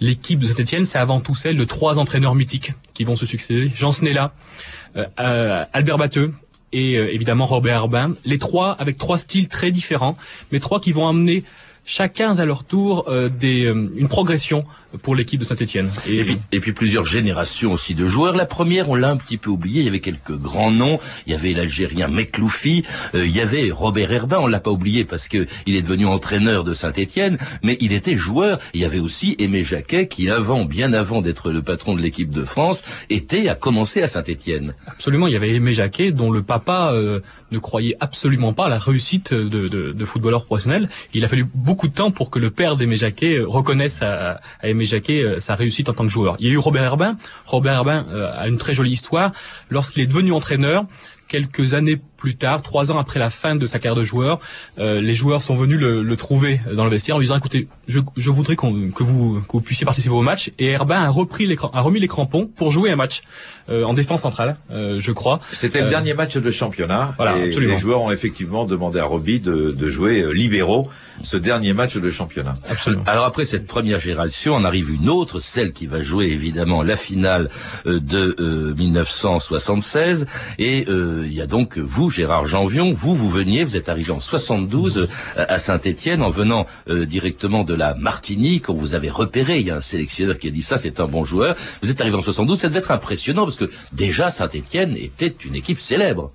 l'équipe 0.00 0.40
de 0.40 0.46
Saint-Etienne, 0.46 0.84
c'est 0.84 0.98
avant 0.98 1.20
tout 1.20 1.34
celle 1.34 1.56
de 1.56 1.64
trois 1.64 1.98
entraîneurs 1.98 2.34
mythiques 2.34 2.72
qui 2.94 3.04
vont 3.04 3.16
se 3.16 3.26
succéder. 3.26 3.70
Jean 3.74 3.92
Snella, 3.92 4.24
euh, 4.24 4.28
euh, 4.28 4.85
Albert 5.16 5.98
Batteux 5.98 6.32
et 6.72 6.96
euh, 6.96 7.12
évidemment 7.12 7.46
Robert 7.46 7.76
Herbin. 7.76 8.12
Les 8.24 8.38
trois 8.38 8.72
avec 8.72 8.98
trois 8.98 9.18
styles 9.18 9.48
très 9.48 9.70
différents, 9.70 10.16
mais 10.52 10.60
trois 10.60 10.80
qui 10.80 10.92
vont 10.92 11.08
amener 11.08 11.44
chacun 11.84 12.38
à 12.38 12.44
leur 12.44 12.64
tour 12.64 13.08
des, 13.40 13.62
une 13.62 14.08
progression 14.08 14.64
pour 15.02 15.14
l'équipe 15.14 15.40
de 15.40 15.44
Saint-Etienne. 15.44 15.90
Et, 16.08 16.24
puis, 16.24 16.38
et 16.52 16.60
puis 16.60 16.72
plusieurs 16.72 17.04
générations 17.04 17.72
aussi 17.72 17.94
de 17.94 18.06
joueurs. 18.06 18.36
La 18.36 18.46
première, 18.46 18.88
on 18.88 18.94
l'a 18.94 19.10
un 19.10 19.16
petit 19.16 19.36
peu 19.36 19.50
oublié, 19.50 19.80
il 19.80 19.84
y 19.84 19.88
avait 19.88 20.00
quelques 20.00 20.36
grands 20.36 20.70
noms. 20.70 20.98
Il 21.26 21.32
y 21.32 21.34
avait 21.34 21.52
l'Algérien 21.52 22.08
Mekloufi, 22.08 22.84
euh, 23.14 23.26
il 23.26 23.36
y 23.36 23.40
avait 23.40 23.70
Robert 23.70 24.12
Herbin, 24.12 24.38
on 24.40 24.46
l'a 24.46 24.60
pas 24.60 24.70
oublié 24.70 25.04
parce 25.04 25.28
que 25.28 25.46
il 25.66 25.76
est 25.76 25.82
devenu 25.82 26.06
entraîneur 26.06 26.64
de 26.64 26.72
Saint-Etienne, 26.72 27.38
mais 27.62 27.76
il 27.80 27.92
était 27.92 28.16
joueur. 28.16 28.58
Il 28.74 28.80
y 28.80 28.84
avait 28.84 29.00
aussi 29.00 29.36
Aimé 29.38 29.64
Jacquet 29.64 30.08
qui, 30.08 30.30
avant, 30.30 30.64
bien 30.64 30.92
avant 30.92 31.22
d'être 31.22 31.50
le 31.50 31.62
patron 31.62 31.94
de 31.94 32.00
l'équipe 32.00 32.30
de 32.30 32.44
France, 32.44 32.84
était 33.10 33.48
à 33.48 33.54
commencer 33.54 34.02
à 34.02 34.08
Saint-Etienne. 34.08 34.74
Absolument, 34.86 35.26
il 35.26 35.32
y 35.32 35.36
avait 35.36 35.54
Aimé 35.54 35.72
Jacquet 35.72 36.12
dont 36.12 36.30
le 36.30 36.42
papa 36.42 36.90
euh, 36.92 37.20
ne 37.50 37.58
croyait 37.58 37.96
absolument 38.00 38.52
pas 38.52 38.66
à 38.66 38.68
la 38.68 38.78
réussite 38.78 39.34
de, 39.34 39.68
de, 39.68 39.92
de 39.92 40.04
footballeur 40.04 40.46
professionnel. 40.46 40.88
Il 41.12 41.24
a 41.24 41.28
fallu 41.28 41.46
beaucoup 41.54 41.88
de 41.88 41.94
temps 41.94 42.10
pour 42.10 42.30
que 42.30 42.38
le 42.38 42.50
père 42.50 42.76
d'Aimé 42.76 42.96
Jacquet 42.96 43.40
reconnaisse 43.40 44.02
à, 44.02 44.40
à 44.60 44.68
Aimé 44.68 44.85
Jacquet 44.86 45.22
euh, 45.22 45.40
sa 45.40 45.54
réussite 45.54 45.88
en 45.88 45.92
tant 45.92 46.04
que 46.04 46.10
joueur. 46.10 46.36
Il 46.38 46.46
y 46.46 46.50
a 46.50 46.52
eu 46.52 46.58
Robert 46.58 46.84
Herbin. 46.84 47.16
Robert 47.44 47.74
Herbin 47.74 48.06
euh, 48.10 48.30
a 48.34 48.48
une 48.48 48.58
très 48.58 48.74
jolie 48.74 48.92
histoire. 48.92 49.32
Lorsqu'il 49.70 50.02
est 50.02 50.06
devenu 50.06 50.32
entraîneur, 50.32 50.86
quelques 51.28 51.74
années 51.74 52.00
plus 52.16 52.36
tard, 52.36 52.62
trois 52.62 52.90
ans 52.90 52.98
après 52.98 53.18
la 53.18 53.30
fin 53.30 53.56
de 53.56 53.66
sa 53.66 53.78
carrière 53.78 53.96
de 53.98 54.04
joueur, 54.04 54.40
euh, 54.78 55.00
les 55.00 55.14
joueurs 55.14 55.42
sont 55.42 55.54
venus 55.56 55.78
le, 55.78 56.02
le, 56.02 56.16
trouver 56.16 56.60
dans 56.74 56.84
le 56.84 56.90
vestiaire 56.90 57.16
en 57.16 57.18
lui 57.18 57.26
disant 57.26 57.36
écoutez, 57.38 57.68
je, 57.88 58.00
je 58.16 58.30
voudrais 58.30 58.56
qu'on 58.56 58.90
que 58.90 59.02
vous 59.02 59.40
que 59.42 59.52
vous 59.52 59.60
puissiez 59.60 59.84
participer 59.84 60.14
au 60.14 60.22
match. 60.22 60.50
Et 60.58 60.66
Herbin 60.66 61.02
a 61.02 61.10
repris 61.10 61.46
les 61.46 61.56
a 61.72 61.80
remis 61.80 62.00
les 62.00 62.08
crampons 62.08 62.46
pour 62.46 62.70
jouer 62.70 62.90
un 62.90 62.96
match 62.96 63.22
euh, 63.68 63.84
en 63.84 63.94
défense 63.94 64.22
centrale, 64.22 64.56
euh, 64.70 64.98
je 65.00 65.12
crois. 65.12 65.40
C'était 65.52 65.80
le 65.80 65.86
Euh, 65.86 65.90
dernier 65.90 66.14
match 66.14 66.36
de 66.36 66.50
championnat. 66.50 67.14
voilà, 67.16 67.36
et 67.38 67.48
absolument. 67.48 67.74
les 67.74 67.80
joueurs 67.80 68.00
ont 68.02 68.10
effectivement 68.12 68.64
demandé 68.64 68.98
à 69.00 69.04
Roby 69.04 69.40
de, 69.40 69.72
de 69.72 69.90
jouer 69.90 70.20
euh, 70.22 70.30
libéraux 70.30 70.88
ce 71.22 71.36
dernier 71.36 71.72
match 71.72 71.96
de 71.96 72.10
championnat. 72.10 72.56
Absolument. 72.68 73.02
Alors 73.06 73.24
après 73.24 73.44
cette 73.44 73.66
première 73.66 73.98
génération, 73.98 74.54
on 74.54 74.64
arrive 74.64 74.90
une 74.90 75.08
autre, 75.08 75.40
celle 75.40 75.72
qui 75.72 75.86
va 75.86 76.02
jouer 76.02 76.26
évidemment 76.26 76.82
la 76.82 76.96
finale 76.96 77.48
euh, 77.86 77.98
de 78.00 78.36
euh, 78.38 78.74
1976. 78.74 80.26
Et 80.58 80.84
euh, 80.88 81.24
il 81.26 81.32
y 81.34 81.40
a 81.40 81.46
donc 81.46 81.78
vous, 81.78 82.05
Gérard 82.10 82.46
Janvion, 82.46 82.92
vous, 82.92 83.14
vous 83.14 83.28
veniez, 83.28 83.64
vous 83.64 83.76
êtes 83.76 83.88
arrivé 83.88 84.10
en 84.10 84.20
72 84.20 84.98
euh, 84.98 85.06
à 85.36 85.58
Saint-Étienne 85.58 86.22
en 86.22 86.30
venant 86.30 86.66
euh, 86.88 87.06
directement 87.06 87.64
de 87.64 87.74
la 87.74 87.94
Martinique. 87.94 88.68
On 88.68 88.74
vous 88.74 88.94
avait 88.94 89.10
repéré, 89.10 89.58
il 89.60 89.66
y 89.66 89.70
a 89.70 89.76
un 89.76 89.80
sélectionneur 89.80 90.38
qui 90.38 90.48
a 90.48 90.50
dit 90.50 90.62
ça, 90.62 90.78
c'est 90.78 91.00
un 91.00 91.06
bon 91.06 91.24
joueur. 91.24 91.56
Vous 91.82 91.90
êtes 91.90 92.00
arrivé 92.00 92.16
en 92.16 92.22
72, 92.22 92.58
ça 92.58 92.68
devait 92.68 92.80
être 92.80 92.92
impressionnant 92.92 93.44
parce 93.44 93.56
que 93.56 93.70
déjà 93.92 94.30
Saint-Étienne 94.30 94.96
était 94.96 95.34
une 95.44 95.54
équipe 95.54 95.80
célèbre. 95.80 96.32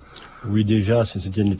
Oui, 0.49 0.65
déjà, 0.65 1.05
c'était 1.05 1.41
une, 1.41 1.57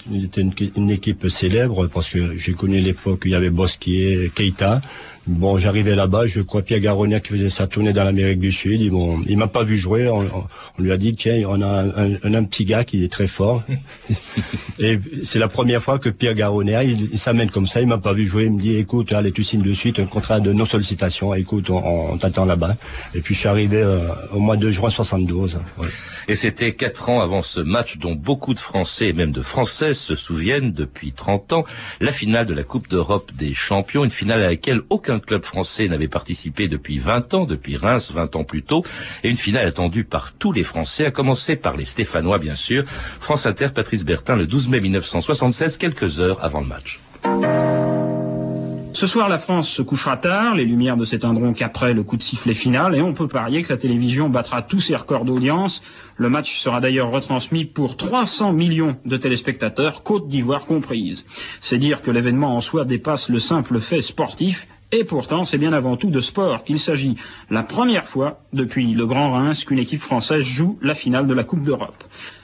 une 0.76 0.90
équipe 0.90 1.30
célèbre 1.30 1.86
parce 1.88 2.10
que 2.10 2.36
j'ai 2.36 2.54
connu 2.54 2.80
l'époque 2.80 3.22
où 3.24 3.28
il 3.28 3.32
y 3.32 3.36
avait 3.36 3.52
Bosquier, 3.52 4.32
Keita. 4.34 4.82
Bon, 5.28 5.60
j'arrivais 5.60 5.94
là-bas, 5.96 6.26
je 6.26 6.42
crois 6.42 6.64
Pierre 6.64 6.80
Garonnet 6.80 7.22
qui 7.22 7.34
faisait 7.34 7.50
sa 7.50 7.68
tournée 7.68 7.94
dans 7.94 8.04
l'Amérique 8.04 8.40
du 8.40 8.52
Sud. 8.52 8.82
Ils 8.82 8.92
m'ont, 8.92 9.20
il 9.28 9.38
m'a 9.38 9.48
pas 9.48 9.64
vu 9.64 9.78
jouer. 9.78 10.08
On, 10.08 10.26
on 10.26 10.82
lui 10.82 10.92
a 10.92 10.98
dit 10.98 11.14
tiens, 11.14 11.44
on 11.48 11.62
a 11.62 11.68
un, 11.68 12.16
un, 12.24 12.34
un, 12.34 12.44
petit 12.44 12.66
gars 12.66 12.84
qui 12.84 13.04
est 13.04 13.12
très 13.12 13.28
fort. 13.28 13.64
Et 14.80 15.00
c'est 15.24 15.38
la 15.38 15.48
première 15.48 15.84
fois 15.84 16.00
que 16.00 16.10
Pierre 16.10 16.34
Garonnet, 16.34 16.88
il, 16.88 17.10
il 17.14 17.20
s'amène 17.20 17.52
comme 17.52 17.68
ça. 17.68 17.82
Il 17.82 17.88
m'a 17.88 18.00
pas 18.00 18.14
vu 18.14 18.26
jouer. 18.26 18.46
Il 18.46 18.54
me 18.54 18.62
dit 18.62 18.76
écoute, 18.78 19.14
allez, 19.14 19.32
tu 19.32 19.44
signes 19.44 19.62
de 19.62 19.74
suite 19.76 20.00
un 20.00 20.06
contrat 20.06 20.40
de 20.40 20.52
non 20.54 20.66
sollicitation. 20.66 21.36
Écoute, 21.36 21.70
on, 21.70 22.14
on 22.14 22.18
t'attend 22.18 22.46
là-bas. 22.46 22.76
Et 23.14 23.22
puis 23.22 23.36
je 23.36 23.42
suis 23.42 23.50
arrivé 23.50 23.78
euh, 23.78 24.00
au 24.34 24.40
mois 24.40 24.58
de 24.58 24.72
juin 24.72 24.90
72. 24.90 25.60
Ouais. 25.78 25.88
Et 26.28 26.36
c'était 26.36 26.74
quatre 26.74 27.10
ans 27.10 27.22
avant 27.22 27.42
ce 27.42 27.62
match 27.62 27.98
dont 27.98 28.16
beaucoup 28.16 28.54
de 28.54 28.60
Français 28.60 29.10
et 29.10 29.14
même 29.14 29.32
de 29.32 29.42
Françaises 29.42 30.00
se 30.00 30.16
souviennent 30.16 30.72
depuis 30.72 31.12
30 31.12 31.54
ans, 31.54 31.66
la 32.00 32.12
finale 32.12 32.46
de 32.46 32.54
la 32.54 32.64
Coupe 32.64 32.90
d'Europe 32.90 33.32
des 33.38 33.54
champions, 33.54 34.04
une 34.04 34.12
finale 34.12 34.42
à 34.44 34.48
laquelle 34.48 34.82
aucun 34.90 35.11
club 35.20 35.44
français 35.44 35.88
n'avait 35.88 36.08
participé 36.08 36.68
depuis 36.68 37.00
20 37.00 37.34
ans, 37.34 37.46
depuis 37.46 37.78
Reims 37.78 38.12
20 38.14 38.36
ans 38.36 38.44
plus 38.44 38.64
tôt, 38.64 38.84
et 39.24 39.30
une 39.30 39.38
finale 39.38 39.68
attendue 39.68 40.04
par 40.04 40.34
tous 40.34 40.52
les 40.52 40.64
Français, 40.64 41.06
à 41.06 41.12
commencer 41.12 41.56
par 41.56 41.76
les 41.76 41.86
Stéphanois 41.86 42.38
bien 42.38 42.56
sûr. 42.56 42.84
France 43.20 43.46
Inter, 43.46 43.70
Patrice 43.74 44.06
Bertin, 44.06 44.36
le 44.36 44.48
12 44.48 44.70
mai 44.70 44.80
1976, 44.80 45.78
quelques 45.78 46.20
heures 46.20 46.44
avant 46.44 46.62
le 46.62 46.68
match. 46.68 47.00
Ce 48.94 49.08
soir, 49.08 49.30
la 49.30 49.38
France 49.38 49.70
se 49.70 49.82
couchera 49.82 50.18
tard, 50.18 50.54
les 50.54 50.66
lumières 50.66 50.98
ne 50.98 51.06
s'éteindront 51.06 51.54
qu'après 51.54 51.94
le 51.94 52.04
coup 52.04 52.18
de 52.18 52.22
sifflet 52.22 52.54
final, 52.54 52.94
et 52.94 53.02
on 53.02 53.14
peut 53.14 53.28
parier 53.28 53.64
que 53.64 53.72
la 53.72 53.78
télévision 53.78 54.30
battra 54.30 54.62
tous 54.62 54.80
ses 54.80 54.96
records 54.96 55.24
d'audience. 55.24 55.82
Le 56.18 56.30
match 56.30 56.60
sera 56.60 56.82
d'ailleurs 56.82 57.10
retransmis 57.10 57.66
pour 57.66 57.96
300 57.96 58.52
millions 58.54 58.98
de 59.06 59.18
téléspectateurs, 59.18 60.04
Côte 60.04 60.28
d'Ivoire 60.28 60.66
comprise. 60.66 61.26
C'est 61.62 61.78
dire 61.78 62.02
que 62.02 62.12
l'événement 62.12 62.56
en 62.56 62.60
soi 62.60 62.84
dépasse 62.84 63.30
le 63.30 63.40
simple 63.40 63.80
fait 63.80 64.02
sportif, 64.02 64.68
et 64.92 65.04
pourtant, 65.04 65.46
c'est 65.46 65.58
bien 65.58 65.74
avant 65.74 65.96
tout 65.98 66.10
de 66.10 66.20
sport 66.20 66.64
qu'il 66.64 66.80
s'agit. 66.80 67.16
La 67.50 67.64
première 67.64 68.06
fois 68.06 68.42
depuis 68.54 68.94
le 68.94 69.06
Grand 69.06 69.32
Reims 69.32 69.64
qu'une 69.64 69.80
équipe 69.80 70.02
française 70.02 70.44
joue 70.44 70.78
la 70.82 70.96
finale 70.96 71.28
de 71.28 71.34
la 71.34 71.44
Coupe 71.44 71.64
d'Europe. 71.64 72.04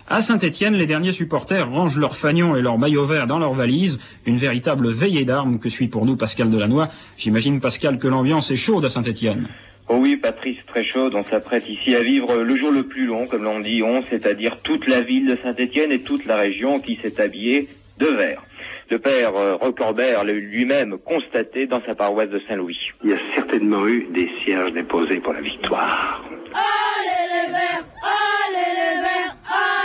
À 0.10 0.22
Saint-Étienne, 0.22 0.76
les 0.76 0.86
derniers 0.86 1.12
supporters 1.12 1.70
rangent 1.70 2.00
leurs 2.00 2.16
fagnons 2.16 2.56
et 2.56 2.62
leurs 2.62 2.78
maillots 2.78 3.06
verts 3.06 3.28
dans 3.28 3.40
leurs 3.40 3.54
valises. 3.54 4.00
Une 4.26 4.38
véritable 4.38 4.90
veillée 4.90 5.26
d'armes 5.26 5.60
que 5.60 5.68
suit 5.68 5.90
pour 5.90 6.06
nous 6.06 6.16
Pascal 6.16 6.50
Delannoy. 6.50 6.88
J'imagine, 7.18 7.60
Pascal, 7.60 8.00
que 8.00 8.08
l'ambiance 8.08 8.50
est 8.50 8.56
chaude 8.56 8.86
à 8.86 8.90
Saint-Étienne. 8.90 9.50
Oh 9.90 9.98
oui, 10.00 10.16
Patrice, 10.16 10.60
très 10.68 10.86
chaude. 10.86 11.16
On 11.16 11.26
s'apprête 11.26 11.68
ici 11.68 11.96
à 11.96 12.02
vivre 12.02 12.38
le 12.38 12.56
jour 12.56 12.72
le 12.72 12.84
plus 12.84 13.06
long, 13.06 13.28
comme 13.28 13.44
l'on 13.44 13.60
dit, 13.60 13.84
on, 13.84 14.02
c'est-à-dire 14.10 14.60
toute 14.64 14.88
la 14.88 15.02
ville 15.02 15.28
de 15.28 15.38
Saint-Étienne 15.44 15.92
et 15.92 16.00
toute 16.00 16.26
la 16.26 16.38
région 16.38 16.80
qui 16.80 16.98
s'est 17.02 17.20
habillée 17.20 17.68
de 17.98 18.06
vert. 18.06 18.44
Le 18.90 19.00
père 19.00 19.36
euh, 19.36 19.56
Recordert 19.56 20.24
l'a 20.24 20.32
lui-même 20.32 20.98
constaté 20.98 21.68
dans 21.68 21.82
sa 21.86 21.94
paroisse 21.94 22.30
de 22.30 22.42
Saint-Louis. 22.48 22.78
Il 23.04 23.10
y 23.10 23.14
a 23.14 23.18
certainement 23.36 23.86
eu 23.86 24.08
des 24.12 24.30
cierges 24.44 24.72
déposés 24.72 25.20
pour 25.20 25.34
la 25.34 25.42
victoire. 25.42 26.24
Allez 26.54 27.28
les 27.34 27.52
verts, 27.52 27.86
allez 28.02 28.72
les 28.76 29.02
verts, 29.02 29.38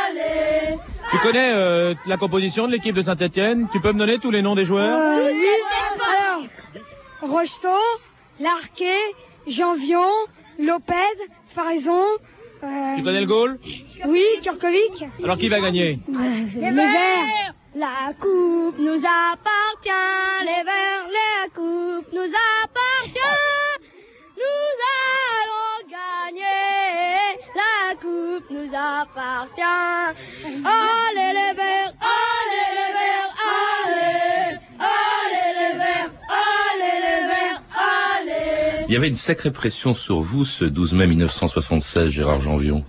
allez 0.06 0.78
Tu 1.10 1.18
connais 1.18 1.52
euh, 1.52 1.94
la 2.06 2.16
composition 2.16 2.68
de 2.68 2.72
l'équipe 2.72 2.94
de 2.94 3.02
Saint-Etienne 3.02 3.66
Tu 3.72 3.80
peux 3.80 3.92
me 3.92 3.98
donner 3.98 4.18
tous 4.18 4.30
les 4.30 4.40
noms 4.40 4.54
des 4.54 4.64
joueurs? 4.64 4.98
Euh, 5.00 5.30
oui. 5.32 5.46
Alors, 6.00 7.32
Rocheteau, 7.32 7.68
Larquet, 8.38 8.86
Janvion, 9.48 10.06
Lopez, 10.60 10.94
Faraison. 11.48 12.04
Euh... 12.62 12.66
Tu 12.96 13.02
connais 13.02 13.20
le 13.20 13.26
goal? 13.26 13.58
Oui, 14.06 14.22
Kurkovic. 14.44 15.04
Alors 15.24 15.36
qui 15.36 15.48
va 15.48 15.58
gagner? 15.58 15.98
Les 16.54 16.70
verts. 16.70 17.54
La 17.74 18.12
coupe 18.20 18.78
nous 18.78 19.00
appartient, 19.00 19.88
les 20.44 20.62
verts, 20.62 21.06
la 21.08 21.48
coupe 21.54 22.12
nous 22.12 22.30
appartient. 22.60 23.18
Nous 24.36 24.76
allons 25.40 25.88
gagner, 25.88 27.40
la 27.54 27.94
coupe 27.94 28.50
nous 28.50 28.68
appartient. 28.74 29.62
Allez 30.44 31.32
les 31.32 31.54
verts, 31.56 31.94
allez 32.02 32.68
les 32.76 32.92
verts, 32.92 33.34
allez, 33.88 34.58
allez 34.78 35.52
les 35.56 35.78
verts, 35.78 36.10
allez 36.28 37.00
les 37.00 37.26
verts, 37.26 37.62
allez. 37.72 38.84
Il 38.86 38.92
y 38.92 38.96
avait 38.96 39.08
une 39.08 39.16
sacrée 39.16 39.50
pression 39.50 39.94
sur 39.94 40.20
vous 40.20 40.44
ce 40.44 40.66
12 40.66 40.92
mai 40.92 41.06
1976, 41.06 42.10
Gérard 42.10 42.42
Janvion. 42.42 42.84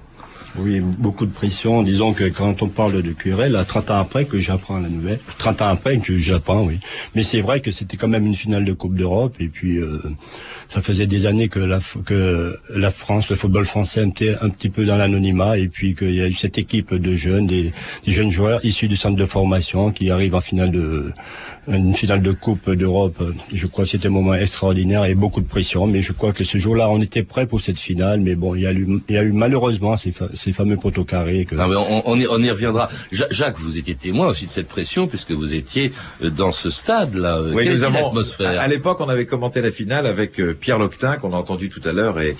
Oui, 0.58 0.80
beaucoup 0.82 1.26
de 1.26 1.32
pression. 1.32 1.82
Disons 1.82 2.14
que 2.14 2.26
quand 2.26 2.62
on 2.62 2.68
parle 2.68 3.02
de 3.02 3.12
QRL, 3.12 3.56
à 3.56 3.66
30 3.66 3.90
ans 3.90 4.00
après 4.00 4.26
que 4.26 4.38
j'apprends 4.38 4.80
la 4.80 4.90
nouvelle, 4.90 5.20
30 5.40 5.62
ans 5.64 5.68
après 5.70 5.98
que 5.98 6.16
j'apprends, 6.16 6.62
oui. 6.62 6.80
Mais 7.16 7.24
c'est 7.24 7.42
vrai 7.42 7.60
que 7.60 7.72
c'était 7.72 7.98
quand 7.98 8.08
même 8.08 8.26
une 8.26 8.36
finale 8.36 8.64
de 8.64 8.74
Coupe 8.74 8.96
d'Europe 8.96 9.36
et 9.40 9.48
puis 9.48 9.78
euh, 9.78 10.00
ça 10.68 10.84
faisait 10.84 11.08
des 11.08 11.26
années 11.26 11.50
que 11.50 11.60
la, 11.60 11.80
que 12.06 12.60
la 12.70 12.92
France, 12.92 13.30
le 13.32 13.36
football 13.36 13.66
français 13.66 14.08
était 14.08 14.36
un 14.42 14.50
petit 14.50 14.70
peu 14.70 14.86
dans 14.86 14.96
l'anonymat 14.96 15.58
et 15.58 15.68
puis 15.68 15.96
qu'il 15.96 16.14
y 16.14 16.22
a 16.22 16.28
eu 16.28 16.34
cette 16.34 16.60
équipe 16.60 16.94
de 16.94 17.16
jeunes, 17.16 17.48
des, 17.48 17.74
jeunes 18.06 18.32
joueurs 18.32 18.64
issus 18.64 18.88
du 18.88 18.96
centre 18.96 19.18
de 19.18 19.26
formation 19.26 19.92
qui 19.92 20.12
arrivent 20.12 20.36
en 20.36 20.42
finale 20.42 20.70
de 20.70 21.14
une 21.68 21.94
finale 21.94 22.22
de 22.22 22.32
Coupe 22.32 22.70
d'Europe. 22.72 23.22
Je 23.52 23.68
crois 23.68 23.86
que 23.86 23.92
c'était 23.92 24.08
un 24.08 24.12
moment 24.12 24.34
extraordinaire 24.34 25.06
et 25.06 25.16
beaucoup 25.16 25.42
de 25.42 25.48
pression. 25.48 25.88
Mais 25.88 26.02
je 26.02 26.12
crois 26.12 26.34
que 26.34 26.44
ce 26.44 26.58
jour-là, 26.58 26.90
on 26.90 27.02
était 27.02 27.24
prêt 27.24 27.48
pour 27.48 27.62
cette 27.62 27.80
finale. 27.80 28.20
Mais 28.20 28.36
bon, 28.36 28.56
il 28.56 28.62
y 28.62 28.68
a 28.68 28.74
eu, 28.74 28.88
il 29.08 29.16
y 29.16 29.18
a 29.18 29.24
eu 29.24 29.32
malheureusement 29.32 29.96
ces, 29.98 30.14
ces 30.34 30.54
fameux 30.54 30.78
poteaux 30.78 31.06
carrés. 31.06 31.46
Que... 31.46 31.56
Non, 31.56 31.68
mais 31.68 31.76
on, 31.76 32.10
on, 32.10 32.20
y, 32.20 32.28
on, 32.28 32.42
y, 32.42 32.50
reviendra. 32.50 32.90
Jacques, 33.12 33.60
vous 33.60 33.78
étiez 33.78 33.96
témoin 33.96 34.28
aussi 34.28 34.46
de 34.46 34.50
cette 34.52 34.68
pression 34.68 35.08
puisque 35.08 35.32
vous 35.32 35.54
étiez 35.54 35.92
dans 36.22 36.52
ce 36.52 36.70
stade-là. 36.70 37.42
Oui, 37.42 37.64
Quelle 37.64 37.74
nous 37.74 37.84
avons. 37.84 38.08
atmosphère 38.10 38.60
À 38.60 38.68
l'époque, 38.68 39.00
on 39.02 39.10
avait 39.10 39.26
commenté 39.26 39.62
la 39.62 39.72
finale 39.72 40.06
avec 40.06 40.40
euh, 40.40 40.54
Pierre 40.60 40.80
Loctin 40.80 41.16
qu'on 41.18 41.34
a 41.34 41.38
entendu 41.38 41.70
tout 41.70 41.82
à 41.88 41.92
l'heure 41.94 42.20
et 42.20 42.36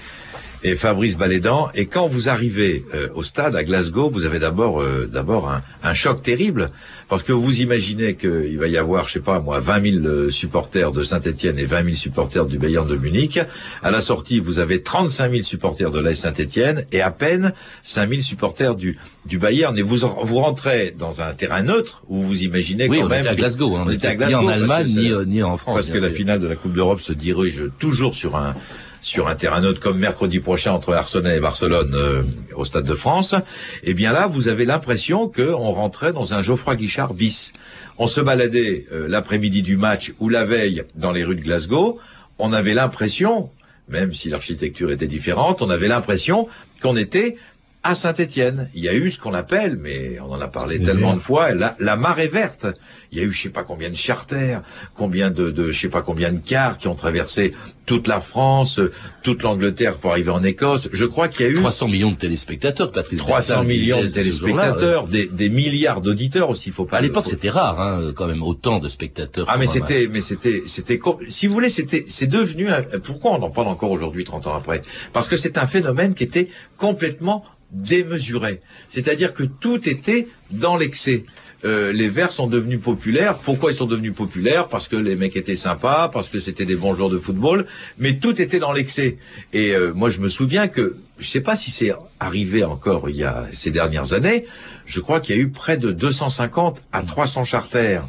et 0.64 0.76
Fabrice 0.76 1.18
Balédan. 1.18 1.70
Et 1.76 1.86
quand 1.86 2.08
vous 2.08 2.30
arrivez 2.30 2.86
euh, 2.94 3.08
au 3.16 3.24
stade 3.24 3.56
à 3.56 3.64
Glasgow, 3.64 4.10
vous 4.10 4.26
avez 4.26 4.40
d'abord 4.40 4.82
euh, 4.82 5.10
d'abord 5.12 5.50
un, 5.50 5.62
un, 5.84 5.94
choc 5.94 6.22
terrible 6.22 6.72
parce 7.10 7.24
que 7.24 7.34
vous 7.34 7.62
imaginez 7.62 8.16
qu'il 8.16 8.58
va 8.58 8.68
y 8.68 8.78
avoir, 8.78 9.08
je 9.08 9.14
sais 9.14 9.20
pas 9.20 9.40
moi, 9.40 9.60
20 9.60 10.02
000 10.02 10.30
supporters 10.30 10.92
de 10.92 11.04
Saint-Etienne 11.04 11.60
et 11.60 11.66
20 11.66 11.84
000 11.84 11.96
supporters 11.96 12.46
du 12.46 12.58
Bayern 12.58 12.88
de 12.88 12.96
Munich. 12.96 13.40
À 13.82 13.92
la 13.92 14.02
sortie, 14.02 14.40
vous 14.40 14.60
avez 14.60 14.82
35 14.82 15.32
000 15.32 15.44
supporters 15.44 15.92
de 15.92 16.00
l'AS 16.00 16.16
Saint-Etienne 16.16 16.86
et 16.92 17.02
à 17.02 17.12
peine 17.12 17.54
5 17.84 18.10
000 18.10 18.22
supporters 18.22 18.76
du 18.76 18.98
du 19.26 19.38
Bayern. 19.38 19.78
Et 19.78 19.82
vous 19.82 19.98
vous 19.98 20.38
rentrez 20.40 20.94
dans 20.98 21.22
un 21.22 21.34
terrain 21.34 21.64
neutre 21.64 22.04
où 22.08 22.22
vous 22.22 22.44
imaginez 22.44 22.88
oui, 22.88 23.00
quand 23.00 23.06
on 23.06 23.10
même 23.10 23.22
était 23.22 23.30
à 23.30 23.36
Glasgow, 23.36 23.76
hein, 23.76 23.84
on 23.86 23.92
était 23.92 24.08
à 24.08 24.16
Glasgow 24.16 24.40
ni 24.40 24.46
en 24.46 24.48
Allemagne 24.48 24.88
ni, 24.88 25.12
ni, 25.28 25.44
en 25.44 25.58
France 25.58 25.76
parce 25.76 25.88
que 25.88 26.00
sûr. 26.00 26.08
la 26.08 26.14
finale 26.14 26.40
de 26.40 26.48
la 26.48 26.56
Coupe 26.56 26.74
d'Europe 26.74 27.02
se 27.02 27.14
dirige 27.14 27.64
toujours 27.80 28.16
sur 28.16 28.36
un 28.36 28.56
sur 29.04 29.28
un 29.28 29.36
terrain 29.36 29.62
neutre 29.62 29.80
comme 29.80 30.00
mercredi 30.00 30.40
prochain 30.40 30.72
entre 30.72 30.94
Arsenal 30.94 31.36
et 31.36 31.40
Barcelone 31.40 31.94
euh, 31.94 32.24
au 32.56 32.66
Stade 32.66 32.88
de 32.88 32.96
France, 32.96 33.36
eh 33.84 33.94
bien 33.94 34.12
là, 34.12 34.28
vous 34.28 34.48
avez 34.48 34.66
l'impression 34.66 35.28
qu'on 35.28 35.72
rentrait 35.72 36.14
dans 36.14 36.34
un 36.34 36.42
Geoffroy 36.42 36.76
Guichard 36.78 37.14
bis. 37.14 37.54
On 38.00 38.08
se 38.08 38.22
baladait 38.22 38.88
euh, 38.92 39.08
l'après-midi 39.08 39.62
du 39.62 39.78
match 39.78 40.14
ou 40.20 40.30
la 40.30 40.46
veille 40.46 40.84
dans 40.96 41.12
les 41.12 41.24
rues 41.24 41.36
de 41.36 41.42
Glasgow, 41.42 42.00
on 42.40 42.54
avait 42.54 42.74
l'impression, 42.74 43.52
même 43.90 44.14
si 44.14 44.30
l'architecture 44.30 44.90
était 44.92 45.08
différente, 45.08 45.62
on 45.62 45.70
avait 45.70 45.90
l'impression 45.90 46.48
qu'on 46.82 46.96
était 46.98 47.38
à 47.84 47.96
Saint-Étienne. 47.96 48.70
Il 48.74 48.82
y 48.82 48.88
a 48.88 48.94
eu 48.94 49.12
ce 49.12 49.20
qu'on 49.20 49.34
appelle, 49.34 49.76
mais 49.76 50.18
on 50.22 50.32
en 50.32 50.40
a 50.40 50.48
parlé 50.48 50.80
tellement 50.82 51.14
de 51.14 51.20
fois, 51.20 51.52
la, 51.52 51.76
la 51.80 51.98
marée 51.98 52.30
verte. 52.30 52.66
Il 53.12 53.18
y 53.18 53.22
a 53.22 53.26
eu 53.26 53.34
je 53.34 53.42
sais 53.42 53.50
pas 53.50 53.64
combien 53.64 53.90
de 53.90 53.96
charters, 53.96 54.62
combien 54.96 55.30
de, 55.30 55.52
de 55.52 55.72
je 55.72 55.82
sais 55.82 55.90
pas 55.90 56.02
combien 56.02 56.32
de 56.32 56.40
cars 56.40 56.78
qui 56.78 56.88
ont 56.88 56.96
traversé 56.96 57.54
toute 57.86 58.08
la 58.08 58.22
France, 58.22 58.80
euh, 58.80 58.92
toute 59.24 59.44
l'Angleterre 59.44 59.98
pour 59.98 60.12
arriver 60.12 60.30
en 60.32 60.42
Écosse. 60.44 60.88
Je 60.94 61.06
crois 61.06 61.28
qu'il 61.28 61.46
y 61.46 61.50
a 61.50 61.52
eu 61.52 61.56
300 61.56 61.88
millions 61.90 62.12
de 62.12 62.16
téléspectateurs, 62.16 62.92
Patrice 62.92 63.20
300 63.20 63.54
Bertin 63.56 63.68
millions 63.68 64.02
de 64.02 64.08
téléspectateurs, 64.08 65.08
des, 65.08 65.26
des 65.26 65.50
milliards 65.50 66.00
d'auditeurs 66.02 66.50
aussi. 66.50 66.72
Faut 66.72 66.86
pas. 66.86 66.98
À 66.98 67.02
l'époque, 67.02 67.26
faut- 67.26 67.30
c'était 67.32 67.50
rare, 67.50 67.80
hein, 67.82 68.14
quand 68.16 68.28
même, 68.28 68.42
autant 68.44 68.80
de 68.80 68.88
spectateurs. 68.90 69.46
ah 69.50 69.58
mais 69.58 69.66
c'était 69.66 70.08
mais 70.10 70.22
c'était 70.22 70.64
c'était 70.68 71.00
si 71.28 71.48
vous 71.48 71.54
voulez 71.54 71.70
c'était 71.70 72.06
c'est 72.08 72.28
devenu 72.28 72.70
un- 72.70 72.84
pourquoi 73.04 73.32
on 73.32 73.42
en 73.44 73.50
parle 73.50 73.68
encore 73.68 73.92
aujourd'hui 73.92 74.24
30 74.24 74.48
ans 74.48 74.56
après? 74.56 74.82
Parce 75.12 75.28
que 75.28 75.36
c'est 75.38 75.58
un 75.58 75.68
phénomène 75.68 76.14
qui 76.14 76.24
était 76.24 76.48
complètement 76.78 77.44
démesuré 77.72 78.62
c'est-à-dire 78.88 79.34
que 79.34 79.44
tout 79.44 79.90
était 79.90 80.28
dans 80.52 80.78
l'excès 80.78 81.26
Euh, 81.66 81.94
les 81.94 82.10
Verts 82.10 82.34
sont 82.34 82.48
devenus 82.48 82.82
populaires. 82.82 83.36
Pourquoi 83.38 83.72
ils 83.72 83.76
sont 83.76 83.86
devenus 83.86 84.14
populaires? 84.14 84.68
Parce 84.68 84.88
que 84.88 84.96
les 84.98 85.16
mecs 85.16 85.36
étaient 85.38 85.56
sympas, 85.56 86.10
parce 86.10 86.28
que 86.30 86.40
c'était 86.40 86.66
des 86.66 86.76
bons 86.76 86.94
joueurs 86.94 87.10
de 87.10 87.18
football, 87.18 87.66
mais 87.98 88.18
tout 88.18 88.42
était 88.42 88.60
dans 88.60 88.74
l'excès. 88.74 89.18
Et 89.54 89.72
euh, 89.72 89.94
moi, 89.94 90.10
je 90.10 90.20
me 90.20 90.28
souviens 90.28 90.68
que, 90.68 90.98
je 91.20 91.28
sais 91.28 91.40
pas 91.42 91.56
si 91.56 91.72
c'est 91.72 91.94
arrivé 92.20 92.64
encore 92.64 93.10
il 93.10 93.16
y 93.16 93.24
a 93.24 93.48
ces 93.54 93.72
dernières 93.72 94.12
années, 94.14 94.46
je 94.86 95.00
crois 95.00 95.20
qu'il 95.22 95.36
y 95.36 95.40
a 95.40 95.42
eu 95.42 95.50
près 95.50 95.78
de 95.78 95.92
250 95.92 96.82
à 96.92 97.02
300 97.04 97.46
charters 97.46 98.04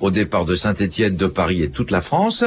au 0.00 0.10
départ 0.12 0.44
de 0.44 0.54
Saint-Étienne, 0.54 1.16
de 1.16 1.26
Paris 1.26 1.60
et 1.62 1.70
toute 1.70 1.90
la 1.90 2.00
France. 2.00 2.44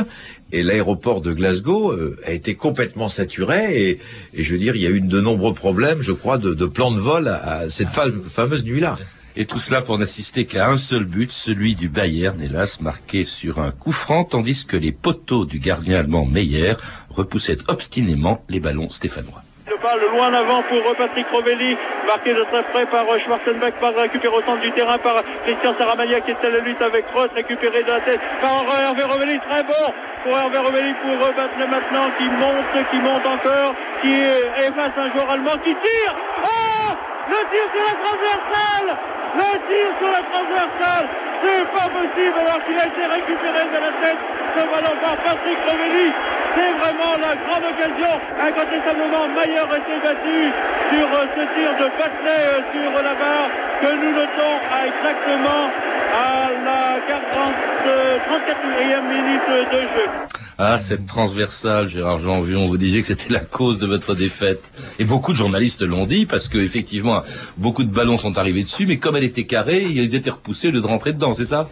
Et 0.53 0.63
l'aéroport 0.63 1.21
de 1.21 1.33
Glasgow 1.33 1.91
euh, 1.91 2.15
a 2.25 2.31
été 2.31 2.55
complètement 2.55 3.09
saturé. 3.09 3.89
Et, 3.89 3.99
et 4.33 4.43
je 4.43 4.53
veux 4.53 4.57
dire, 4.57 4.75
il 4.75 4.81
y 4.81 4.87
a 4.87 4.89
eu 4.89 5.01
de 5.01 5.21
nombreux 5.21 5.53
problèmes, 5.53 6.01
je 6.01 6.13
crois, 6.13 6.37
de, 6.37 6.53
de 6.53 6.65
plans 6.65 6.91
de 6.91 6.99
vol 6.99 7.27
à, 7.27 7.35
à 7.59 7.69
cette 7.69 7.89
fa- 7.89 8.05
fameuse 8.29 8.63
nuit-là. 8.65 8.97
Et 9.37 9.45
tout 9.45 9.59
cela 9.59 9.81
pour 9.81 9.97
n'assister 9.97 10.45
qu'à 10.45 10.67
un 10.67 10.77
seul 10.77 11.05
but, 11.05 11.31
celui 11.31 11.75
du 11.75 11.87
Bayern, 11.87 12.41
hélas 12.41 12.81
marqué 12.81 13.23
sur 13.23 13.59
un 13.59 13.71
coup 13.71 13.93
franc, 13.93 14.25
tandis 14.25 14.65
que 14.65 14.75
les 14.75 14.91
poteaux 14.91 15.45
du 15.45 15.59
gardien 15.59 15.99
allemand 15.99 16.25
Meyer 16.25 16.73
repoussaient 17.09 17.57
obstinément 17.69 18.43
les 18.49 18.59
ballons 18.59 18.89
stéphanois. 18.89 19.41
Le 19.67 19.77
balle 19.81 20.01
loin 20.11 20.27
en 20.27 20.33
avant 20.33 20.63
pour 20.63 20.83
Patrick 20.97 21.27
Rovelli, 21.31 21.77
marqué 22.05 22.33
de 22.33 22.43
très 22.43 22.63
près 22.71 22.85
par 22.87 23.07
euh, 23.07 23.19
Schwarzenbeck, 23.19 23.79
pas 23.79 23.91
récupéré 23.91 24.35
au 24.35 24.41
centre 24.41 24.59
du 24.59 24.71
terrain 24.73 24.97
par 24.97 25.23
Christian 25.45 25.77
Saramagna 25.77 26.19
qui 26.19 26.31
est 26.31 26.45
à 26.45 26.49
la 26.49 26.59
lutte 26.59 26.81
avec 26.81 27.05
Roth, 27.15 27.31
récupéré 27.33 27.83
de 27.83 27.87
la 27.87 28.01
tête 28.01 28.19
par 28.41 28.65
Hervé 28.67 29.03
Rovelli, 29.03 29.39
très 29.47 29.63
bon 29.63 29.93
pour 30.23 30.37
Hervé 30.37 30.57
Rovelli 30.57 30.93
pour 31.01 31.15
Battle 31.17 31.69
maintenant 31.69 32.11
qui 32.17 32.25
monte, 32.25 32.89
qui 32.91 32.97
monte 32.97 33.25
encore, 33.25 33.75
qui 34.01 34.11
efface 34.11 34.91
un 34.97 35.11
joueur 35.13 35.29
allemand 35.31 35.57
qui 35.63 35.71
tire. 35.71 36.15
Oh 36.43 36.91
Le 37.29 37.39
tir 37.49 37.65
sur 37.71 37.83
la 37.87 37.95
transversale 38.03 39.20
Le 39.33 39.51
tir 39.67 39.87
sur 39.99 40.11
la 40.11 40.23
transversale 40.27 41.07
C'est 41.41 41.65
pas 41.71 41.87
possible 41.89 42.37
alors 42.37 42.59
qu'il 42.65 42.77
a 42.77 42.85
été 42.85 43.03
récupéré 43.07 43.63
de 43.71 43.79
la 43.79 43.91
tête 44.03 44.21
ce 44.55 44.61
ballon 44.67 44.95
par 45.01 45.15
Patrick 45.23 45.57
Rovelli. 45.67 46.11
C'est 46.55 46.73
vraiment 46.75 47.15
la 47.15 47.33
grande 47.39 47.65
occasion. 47.71 48.13
Incontestablement, 48.35 49.27
Maillard 49.33 49.71
était 49.71 50.01
battu 50.03 50.51
sur 50.91 51.07
euh, 51.07 51.25
ce 51.35 51.43
tir 51.55 51.71
de 51.79 51.87
Batley 51.97 52.41
euh, 52.51 52.61
sur 52.73 52.91
la 53.01 53.13
barre 53.15 53.49
que 53.81 53.91
nous 53.95 54.11
notons 54.11 54.55
à 54.67 54.87
exactement 54.91 55.71
à 56.11 56.51
la 56.65 56.99
40, 57.07 57.53
euh, 57.87 58.17
34e 58.27 59.01
minute 59.07 59.71
de 59.71 59.79
jeu. 59.79 60.40
Ah, 60.63 60.77
cette 60.77 61.07
transversale, 61.07 61.87
Gérard 61.87 62.19
Janvion, 62.19 62.65
vous 62.65 62.77
disiez 62.77 63.01
que 63.01 63.07
c'était 63.07 63.33
la 63.33 63.39
cause 63.39 63.79
de 63.79 63.87
votre 63.87 64.13
défaite. 64.13 64.61
Et 64.99 65.05
beaucoup 65.05 65.31
de 65.31 65.37
journalistes 65.37 65.81
l'ont 65.81 66.05
dit, 66.05 66.27
parce 66.27 66.47
que 66.47 66.59
effectivement, 66.59 67.23
beaucoup 67.57 67.83
de 67.83 67.89
ballons 67.89 68.19
sont 68.19 68.37
arrivés 68.37 68.61
dessus, 68.61 68.85
mais 68.85 68.99
comme 68.99 69.15
elle 69.15 69.23
était 69.23 69.45
carrée, 69.45 69.81
ils 69.81 70.13
étaient 70.13 70.29
repoussés 70.29 70.67
au 70.67 70.71
lieu 70.71 70.81
de 70.81 70.85
rentrer 70.85 71.13
dedans, 71.13 71.33
c'est 71.33 71.45
ça? 71.45 71.67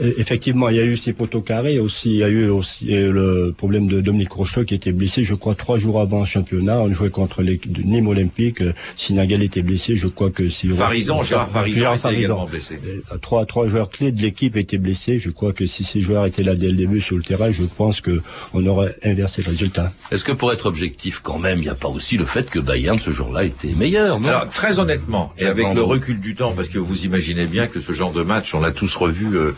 Effectivement, 0.00 0.68
il 0.68 0.76
y 0.76 0.80
a 0.80 0.84
eu 0.84 0.96
ces 0.96 1.12
poteaux 1.12 1.40
carrés 1.40 1.78
aussi. 1.78 2.10
Il 2.10 2.16
y 2.16 2.24
a 2.24 2.28
eu 2.28 2.48
aussi 2.48 2.94
euh, 2.94 3.12
le 3.12 3.52
problème 3.56 3.86
de 3.88 4.00
Dominique 4.00 4.32
Rocheteau 4.32 4.64
qui 4.64 4.74
était 4.74 4.92
blessé. 4.92 5.22
Je 5.22 5.34
crois 5.34 5.54
trois 5.54 5.78
jours 5.78 6.00
avant 6.00 6.20
le 6.20 6.24
championnat, 6.26 6.80
on 6.80 6.92
jouait 6.94 7.10
contre 7.10 7.42
l'équipe 7.42 7.72
de 7.72 7.82
Nîmes 7.82 8.08
Olympique. 8.08 8.62
Euh, 8.62 8.72
Sinagal 8.96 9.42
était 9.42 9.62
blessé. 9.62 9.94
Je 9.96 10.08
crois 10.08 10.30
que 10.30 10.48
si 10.48 10.68
Farison, 10.68 11.22
Gérard 11.22 11.50
Farison 11.50 11.78
Gérard 11.78 11.96
était 11.96 12.14
également 12.14 12.46
blessé. 12.46 12.78
Euh, 12.84 13.16
Trois 13.20 13.46
trois 13.46 13.68
joueurs 13.68 13.90
clés 13.90 14.12
de 14.12 14.20
l'équipe 14.22 14.56
étaient 14.56 14.78
blessés. 14.78 15.18
Je 15.18 15.30
crois 15.30 15.52
que 15.52 15.66
si 15.66 15.84
ces 15.84 16.00
joueurs 16.00 16.26
étaient 16.26 16.42
là 16.42 16.54
dès 16.54 16.68
le 16.68 16.76
début 16.76 17.00
sur 17.00 17.16
le 17.16 17.22
terrain, 17.22 17.50
je 17.52 17.62
pense 17.64 18.00
que 18.00 18.20
on 18.54 18.64
aurait 18.66 18.94
inversé 19.04 19.42
le 19.42 19.50
résultat. 19.50 19.92
Est-ce 20.10 20.24
que 20.24 20.32
pour 20.32 20.52
être 20.52 20.66
objectif 20.66 21.20
quand 21.22 21.38
même, 21.38 21.58
il 21.58 21.62
n'y 21.62 21.68
a 21.68 21.74
pas 21.74 21.88
aussi 21.88 22.16
le 22.16 22.24
fait 22.24 22.48
que 22.48 22.58
Bayern 22.58 22.98
ce 22.98 23.10
jour-là 23.10 23.44
était 23.44 23.68
meilleur, 23.74 24.20
non? 24.20 24.28
Alors, 24.28 24.48
très 24.50 24.78
honnêtement, 24.78 25.32
et 25.38 25.44
avec 25.46 25.74
le 25.74 25.82
recul 25.82 26.20
du 26.20 26.34
temps, 26.34 26.52
parce 26.52 26.68
que 26.68 26.78
vous 26.78 27.04
imaginez 27.04 27.46
bien 27.46 27.66
que 27.66 27.80
ce 27.80 27.92
genre 27.92 28.12
de 28.12 28.22
match, 28.22 28.54
on 28.54 28.60
l'a 28.60 28.70
tous 28.72 28.94
revu 28.96 29.36
euh, 29.36 29.52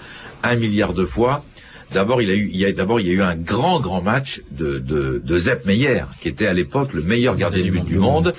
un 0.44 0.56
milliard 0.56 0.94
de 0.94 1.04
fois. 1.04 1.44
D'abord, 1.92 2.22
il 2.22 2.30
eu, 2.30 2.50
y 2.50 2.64
a, 2.64 2.72
d'abord, 2.72 3.00
il 3.00 3.06
y 3.06 3.10
a 3.10 3.12
eu 3.12 3.22
un 3.22 3.36
grand, 3.36 3.78
grand 3.78 4.02
match 4.02 4.42
de, 4.50 4.78
de, 4.78 5.22
de 5.24 5.38
Zepp 5.38 5.64
Meyer, 5.64 6.04
qui 6.20 6.28
était 6.28 6.46
à 6.46 6.52
l'époque 6.52 6.92
le 6.92 7.02
meilleur 7.02 7.36
gardien 7.36 7.64
de 7.64 7.70
but 7.70 7.84
du 7.84 7.98
monde, 7.98 8.34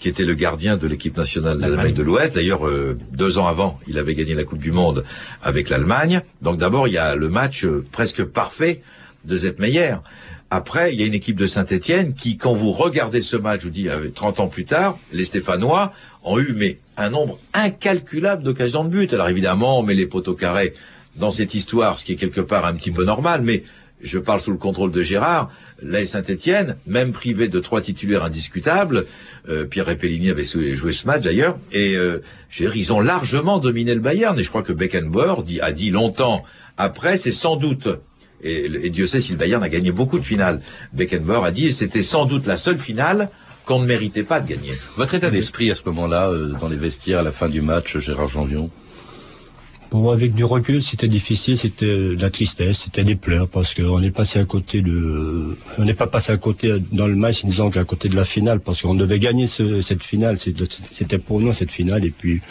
qui 0.00 0.08
était 0.08 0.24
le 0.24 0.34
gardien 0.34 0.76
de 0.76 0.86
l'équipe 0.86 1.16
nationale 1.16 1.58
d'Allemagne 1.58 1.94
de 1.94 2.02
l'Ouest. 2.02 2.34
D'ailleurs, 2.34 2.66
euh, 2.66 2.98
deux 3.12 3.38
ans 3.38 3.46
avant, 3.46 3.80
il 3.86 3.98
avait 3.98 4.14
gagné 4.14 4.34
la 4.34 4.44
Coupe 4.44 4.58
du 4.58 4.72
Monde 4.72 5.04
avec 5.42 5.70
l'Allemagne. 5.70 6.22
Donc 6.42 6.58
d'abord, 6.58 6.86
il 6.86 6.94
y 6.94 6.98
a 6.98 7.16
le 7.16 7.28
match 7.28 7.64
euh, 7.64 7.84
presque 7.92 8.24
parfait 8.24 8.82
de 9.24 9.36
Zepp 9.36 9.58
Meyer. 9.58 9.96
Après, 10.50 10.94
il 10.94 11.00
y 11.00 11.02
a 11.02 11.06
une 11.06 11.14
équipe 11.14 11.36
de 11.36 11.46
Saint-Etienne 11.46 12.14
qui, 12.14 12.38
quand 12.38 12.54
vous 12.54 12.70
regardez 12.70 13.20
ce 13.20 13.36
match, 13.36 13.60
je 13.60 13.64
vous 13.64 13.70
dis, 13.70 13.88
euh, 13.88 14.08
30 14.14 14.40
ans 14.40 14.48
plus 14.48 14.64
tard, 14.64 14.98
les 15.12 15.24
Stéphanois 15.24 15.92
ont 16.24 16.38
eu 16.38 16.54
mais 16.56 16.78
un 16.96 17.10
nombre 17.10 17.38
incalculable 17.52 18.42
d'occasions 18.42 18.84
de 18.84 18.88
but. 18.88 19.12
Alors 19.12 19.28
évidemment, 19.28 19.78
on 19.78 19.82
met 19.82 19.94
les 19.94 20.06
poteaux 20.06 20.34
carrés 20.34 20.74
dans 21.18 21.30
cette 21.30 21.54
histoire, 21.54 21.98
ce 21.98 22.04
qui 22.04 22.12
est 22.12 22.16
quelque 22.16 22.40
part 22.40 22.64
un 22.66 22.74
petit 22.74 22.90
peu 22.90 23.04
normal, 23.04 23.42
mais 23.42 23.64
je 24.00 24.18
parle 24.18 24.40
sous 24.40 24.52
le 24.52 24.58
contrôle 24.58 24.92
de 24.92 25.02
Gérard, 25.02 25.50
la 25.82 26.04
Saint-Etienne, 26.06 26.76
même 26.86 27.12
privé 27.12 27.48
de 27.48 27.58
trois 27.60 27.80
titulaires 27.80 28.24
indiscutables, 28.24 29.06
euh, 29.48 29.64
Pierre 29.64 29.86
Repellini 29.86 30.30
avait 30.30 30.44
joué 30.44 30.92
ce 30.92 31.06
match 31.06 31.22
d'ailleurs, 31.22 31.58
et 31.72 31.96
euh, 31.96 32.22
ils 32.60 32.92
ont 32.92 33.00
largement 33.00 33.58
dominé 33.58 33.94
le 33.94 34.00
Bayern, 34.00 34.38
et 34.38 34.42
je 34.42 34.48
crois 34.48 34.62
que 34.62 34.72
Beckenbauer 34.72 35.44
a 35.60 35.72
dit 35.72 35.90
longtemps 35.90 36.44
après, 36.76 37.18
c'est 37.18 37.32
sans 37.32 37.56
doute, 37.56 37.88
et, 38.42 38.90
Dieu 38.90 39.08
sait 39.08 39.20
si 39.20 39.32
le 39.32 39.38
Bayern 39.38 39.62
a 39.62 39.68
gagné 39.68 39.90
beaucoup 39.90 40.18
de 40.18 40.24
finales, 40.24 40.60
Beckenbauer 40.92 41.44
a 41.44 41.50
dit, 41.50 41.72
c'était 41.72 42.02
sans 42.02 42.24
doute 42.24 42.46
la 42.46 42.56
seule 42.56 42.78
finale 42.78 43.30
qu'on 43.64 43.80
ne 43.80 43.86
méritait 43.86 44.22
pas 44.22 44.40
de 44.40 44.48
gagner. 44.48 44.72
Votre 44.96 45.14
état 45.14 45.30
d'esprit 45.30 45.70
à 45.70 45.74
ce 45.74 45.82
moment-là, 45.86 46.28
euh, 46.28 46.54
dans 46.58 46.68
les 46.68 46.76
vestiaires 46.76 47.18
à 47.18 47.22
la 47.22 47.32
fin 47.32 47.48
du 47.48 47.60
match, 47.60 47.98
Gérard 47.98 48.28
Janvion 48.28 48.70
Pour 49.90 50.00
moi, 50.00 50.12
avec 50.12 50.34
du 50.34 50.44
recul, 50.44 50.82
c'était 50.82 51.08
difficile, 51.08 51.56
c'était 51.56 51.86
de 51.86 52.16
la 52.20 52.28
tristesse, 52.28 52.80
c'était 52.84 53.04
des 53.04 53.16
pleurs, 53.16 53.48
parce 53.48 53.72
qu'on 53.72 54.02
est 54.02 54.10
passé 54.10 54.38
à 54.38 54.44
côté 54.44 54.82
de, 54.82 55.56
on 55.78 55.84
n'est 55.84 55.94
pas 55.94 56.06
passé 56.06 56.30
à 56.30 56.36
côté 56.36 56.74
dans 56.92 57.06
le 57.06 57.14
match, 57.16 57.44
disons 57.46 57.70
qu'à 57.70 57.84
côté 57.84 58.10
de 58.10 58.16
la 58.16 58.24
finale, 58.26 58.60
parce 58.60 58.82
qu'on 58.82 58.94
devait 58.94 59.18
gagner 59.18 59.46
ce- 59.46 59.80
cette 59.80 60.02
finale, 60.02 60.36
c'était 60.38 61.18
pour 61.18 61.40
nous 61.40 61.54
cette 61.54 61.70
finale, 61.70 62.04
et 62.04 62.10
puis, 62.10 62.42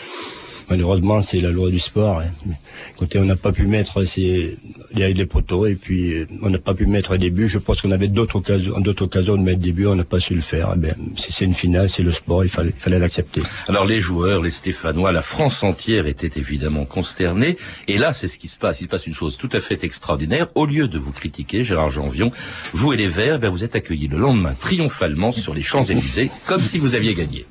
malheureusement, 0.69 1.21
c'est 1.21 1.39
la 1.41 1.49
loi 1.51 1.69
du 1.69 1.79
sport. 1.79 2.19
hein. 2.19 2.31
Mais, 2.45 2.55
Écoutez, 2.95 3.19
on 3.19 3.25
n'a 3.25 3.35
pas 3.35 3.51
pu 3.51 3.67
mettre 3.67 4.03
ces, 4.05 4.57
il 4.93 4.99
y 4.99 5.03
a 5.03 5.09
eu 5.09 5.25
poteaux, 5.25 5.65
et 5.65 5.75
puis, 5.75 6.13
euh, 6.13 6.27
on 6.41 6.49
n'a 6.49 6.57
pas 6.57 6.73
pu 6.73 6.85
mettre 6.85 7.17
des 7.17 7.29
buts. 7.29 7.49
Je 7.49 7.57
pense 7.59 7.81
qu'on 7.81 7.91
avait 7.91 8.07
d'autres 8.07 8.37
occasions, 8.37 8.79
d'autres 8.79 9.05
occasions 9.05 9.35
de 9.37 9.41
mettre 9.43 9.59
des 9.59 9.71
buts, 9.71 9.85
on 9.87 9.95
n'a 9.95 10.03
pas 10.03 10.19
su 10.19 10.33
le 10.35 10.41
faire. 10.41 10.73
Eh 10.75 10.79
bien, 10.79 10.95
c'est 11.15 11.31
c'est 11.31 11.45
une 11.45 11.53
finale, 11.53 11.89
c'est 11.89 12.03
le 12.03 12.11
sport, 12.11 12.43
il 12.43 12.49
fallait, 12.49 12.71
il 12.75 12.79
fallait 12.81 12.99
l'accepter. 12.99 13.41
Alors 13.67 13.85
les 13.85 13.99
joueurs, 14.01 14.41
les 14.41 14.49
Stéphanois, 14.49 15.11
la 15.11 15.21
France 15.21 15.63
entière 15.63 16.07
était 16.07 16.39
évidemment 16.39 16.85
consternée. 16.85 17.57
Et 17.87 17.97
là, 17.97 18.13
c'est 18.13 18.27
ce 18.27 18.37
qui 18.37 18.47
se 18.47 18.57
passe. 18.57 18.81
Il 18.81 18.85
se 18.85 18.89
passe 18.89 19.05
une 19.07 19.13
chose 19.13 19.37
tout 19.37 19.49
à 19.51 19.59
fait 19.59 19.83
extraordinaire. 19.83 20.47
Au 20.55 20.65
lieu 20.65 20.87
de 20.87 20.97
vous 20.97 21.11
critiquer, 21.11 21.63
Gérard 21.63 21.89
Janvion, 21.89 22.31
vous 22.73 22.93
et 22.93 22.97
les 22.97 23.07
Verts, 23.07 23.39
ben, 23.39 23.49
vous 23.49 23.63
êtes 23.63 23.75
accueillis 23.75 24.07
le 24.07 24.17
lendemain 24.17 24.55
triomphalement 24.59 25.31
sur 25.31 25.53
les 25.53 25.61
Champs-Élysées, 25.63 26.31
comme 26.45 26.61
si 26.63 26.79
vous 26.79 26.95
aviez 26.95 27.13
gagné. 27.13 27.45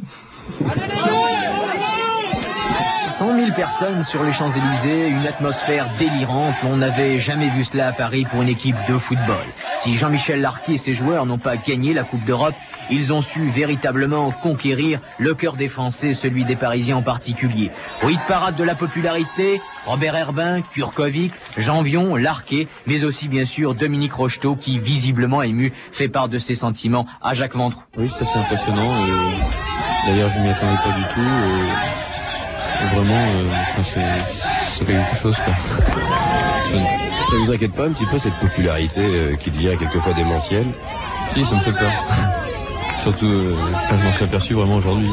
100 3.19 3.35
000 3.35 3.53
personnes 3.53 4.03
sur 4.03 4.23
les 4.25 4.31
Champs-Élysées, 4.33 5.09
une 5.09 5.27
atmosphère 5.27 5.87
délirante. 5.99 6.55
On 6.65 6.77
n'avait 6.77 7.19
jamais 7.19 7.49
vu 7.49 7.65
cela 7.65 7.89
à 7.89 7.93
Paris 7.93 8.27
pour 8.31 8.43
une 8.43 8.51
équipe 8.51 8.77
de 8.91 8.99
football. 8.99 9.43
Si 9.73 9.97
Jean-Michel 9.97 10.43
Larquet 10.43 10.75
et 10.75 10.79
ses 10.79 10.93
joueurs 10.93 11.25
n'ont 11.25 11.39
pas 11.39 11.57
gagné 11.57 11.95
la 11.95 12.03
Coupe 12.03 12.25
d'Europe, 12.25 12.55
ils 12.91 13.15
ont 13.15 13.23
su 13.23 13.47
véritablement 13.49 14.33
conquérir 14.33 15.01
le 15.19 15.33
cœur 15.33 15.55
des 15.55 15.69
Français, 15.69 16.13
celui 16.13 16.45
des 16.45 16.57
Parisiens 16.57 16.99
en 16.99 17.03
particulier. 17.03 17.71
Oui, 18.05 18.17
de 18.17 18.29
parade 18.29 18.57
de 18.57 18.65
la 18.65 18.75
popularité, 18.75 19.63
Robert 19.87 20.15
Herbin, 20.15 20.61
Kurkovic, 20.61 21.33
Janvion, 21.57 22.17
Larquet, 22.17 22.69
mais 22.87 23.05
aussi 23.05 23.29
bien 23.29 23.47
sûr 23.47 23.75
Dominique 23.75 24.13
Rocheteau 24.13 24.57
qui 24.57 24.79
visiblement 24.79 25.41
ému 25.41 25.73
fait 25.91 26.09
part 26.09 26.29
de 26.29 26.37
ses 26.37 26.55
sentiments 26.55 27.07
à 27.23 27.33
Jacques 27.33 27.57
Vendroux. 27.57 27.83
Oui, 27.97 28.11
ça 28.11 28.27
c'est 28.27 28.39
impressionnant. 28.39 28.93
D'ailleurs, 30.07 30.29
je 30.29 30.39
m'y 30.39 30.51
attendais 30.51 30.77
pas 30.85 30.93
du 30.93 31.03
tout. 31.15 32.06
Vraiment, 32.95 33.15
euh, 33.15 33.45
enfin, 33.79 33.83
c'est- 33.83 34.79
ça 34.79 34.85
fait 34.85 34.93
quelque 34.93 35.17
chose. 35.17 35.37
Quoi. 35.45 35.55
Ça 37.31 37.37
vous 37.43 37.51
inquiète 37.51 37.73
pas 37.73 37.85
un 37.87 37.91
petit 37.93 38.07
peu 38.07 38.19
cette 38.19 38.35
popularité 38.35 39.01
euh, 39.01 39.35
qui 39.37 39.51
devient 39.51 39.77
quelquefois 39.79 40.13
démentielle? 40.15 40.67
Si, 41.29 41.45
ça 41.45 41.57
me 41.57 41.61
fait 41.61 41.73
peur. 41.73 41.91
Surtout, 43.03 43.27
euh, 43.27 43.57
je 43.97 44.05
m'en 44.05 44.13
suis 44.13 44.25
aperçu 44.25 44.55
vraiment 44.55 44.77
aujourd'hui. 44.77 45.09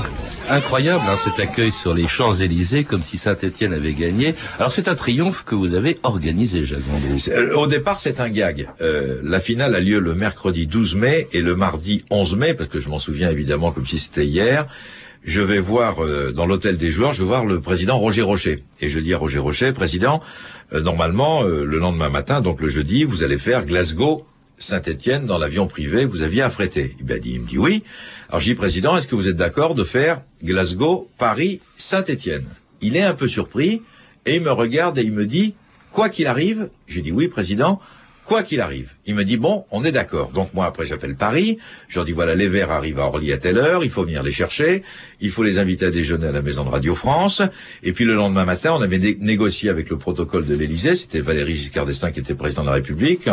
Incroyable 0.49 1.04
hein, 1.08 1.15
cet 1.23 1.39
accueil 1.39 1.71
sur 1.71 1.93
les 1.93 2.06
Champs-Élysées 2.06 2.84
comme 2.84 3.02
si 3.02 3.17
Saint-Étienne 3.17 3.73
avait 3.73 3.93
gagné. 3.93 4.36
Alors 4.60 4.71
c'est 4.71 4.88
un 4.89 4.95
triomphe 4.95 5.43
que 5.45 5.56
vous 5.56 5.73
avez 5.73 5.99
organisé, 6.04 6.65
Jacques 6.65 6.82
Vendroux. 6.86 7.17
Euh, 7.30 7.56
Au 7.56 7.65
départ, 7.67 7.99
c'est 7.99 8.19
un 8.19 8.30
gag. 8.30 8.67
Euh, 8.82 9.21
la 9.23 9.39
finale 9.39 9.73
a 9.73 9.80
lieu 9.80 9.99
le 9.99 10.13
mercredi 10.15 10.67
12 10.67 10.95
mai 10.95 11.30
et 11.34 11.41
le 11.41 11.56
mardi 11.56 12.04
11 12.10 12.36
mai, 12.36 12.54
parce 12.54 12.69
que 12.69 12.80
je 12.82 12.89
m'en 12.89 12.99
souviens 12.99 13.30
évidemment 13.32 13.71
comme 13.71 13.86
si 13.86 13.97
c'était 13.99 14.26
hier. 14.26 14.67
Je 15.23 15.39
vais 15.39 15.59
voir 15.59 16.03
euh, 16.03 16.33
dans 16.33 16.45
l'hôtel 16.45 16.77
des 16.77 16.91
joueurs, 16.91 17.13
je 17.13 17.19
vais 17.19 17.27
voir 17.27 17.45
le 17.45 17.62
président 17.62 17.97
Roger 17.97 18.23
Rocher. 18.23 18.63
Et 18.81 18.89
je 18.89 18.99
dis 18.99 19.13
à 19.13 19.17
Roger 19.17 19.39
Rocher, 19.39 19.71
président, 19.71 20.21
euh, 20.73 20.81
normalement, 20.81 21.43
euh, 21.43 21.63
le 21.63 21.79
lendemain 21.79 22.09
matin, 22.09 22.41
donc 22.41 22.59
le 22.59 22.67
jeudi, 22.67 23.05
vous 23.05 23.23
allez 23.23 23.38
faire 23.38 23.65
Glasgow. 23.65 24.25
Saint-Étienne 24.57 25.25
dans 25.25 25.39
l'avion 25.39 25.65
privé, 25.67 26.05
vous 26.05 26.21
aviez 26.21 26.41
affrété. 26.41 26.95
Il 26.99 27.21
il 27.25 27.41
me 27.41 27.47
dit 27.47 27.57
oui. 27.57 27.83
Alors 28.29 28.39
je 28.39 28.45
dis, 28.45 28.55
président, 28.55 28.95
est-ce 28.95 29.07
que 29.07 29.15
vous 29.15 29.27
êtes 29.27 29.36
d'accord 29.36 29.75
de 29.75 29.83
faire 29.83 30.21
Glasgow, 30.43 31.09
Paris, 31.17 31.59
Saint-Étienne? 31.77 32.45
Il 32.81 32.95
est 32.95 33.01
un 33.01 33.13
peu 33.13 33.27
surpris 33.27 33.81
et 34.25 34.36
il 34.36 34.41
me 34.41 34.51
regarde 34.51 34.97
et 34.99 35.03
il 35.03 35.12
me 35.12 35.25
dit, 35.25 35.55
quoi 35.91 36.09
qu'il 36.09 36.27
arrive, 36.27 36.69
j'ai 36.88 37.01
dit 37.01 37.12
oui, 37.12 37.27
président, 37.29 37.79
quoi 38.23 38.43
qu'il 38.43 38.62
arrive. 38.62 38.91
Il 39.05 39.15
me 39.15 39.23
dit, 39.23 39.38
bon, 39.38 39.65
on 39.71 39.83
est 39.83 39.91
d'accord. 39.91 40.29
Donc 40.31 40.53
moi, 40.53 40.65
après, 40.65 40.86
j'appelle 40.86 41.15
Paris, 41.15 41.57
je 41.88 41.95
leur 41.95 42.05
dis, 42.05 42.12
voilà, 42.12 42.36
les 42.36 42.47
Verts 42.47 42.71
arrivent 42.71 42.99
à 42.99 43.03
Orly 43.07 43.33
à 43.33 43.38
telle 43.38 43.57
heure, 43.57 43.83
il 43.83 43.89
faut 43.89 44.03
venir 44.03 44.23
les 44.23 44.31
chercher, 44.31 44.83
il 45.19 45.31
faut 45.31 45.43
les 45.43 45.59
inviter 45.59 45.86
à 45.86 45.91
déjeuner 45.91 46.27
à 46.27 46.31
la 46.31 46.41
maison 46.41 46.63
de 46.63 46.69
Radio 46.69 46.95
France. 46.95 47.41
Et 47.83 47.91
puis 47.93 48.05
le 48.05 48.15
lendemain 48.15 48.45
matin, 48.45 48.73
on 48.77 48.81
avait 48.81 48.99
né- 48.99 49.17
négocié 49.19 49.69
avec 49.69 49.89
le 49.89 49.97
protocole 49.97 50.45
de 50.45 50.55
l'Élysée, 50.55 50.95
c'était 50.95 51.19
Valéry 51.19 51.55
Giscard 51.55 51.86
d'Estaing 51.86 52.12
qui 52.12 52.19
était 52.19 52.36
président 52.36 52.62
de 52.62 52.67
la 52.67 52.73
République. 52.73 53.29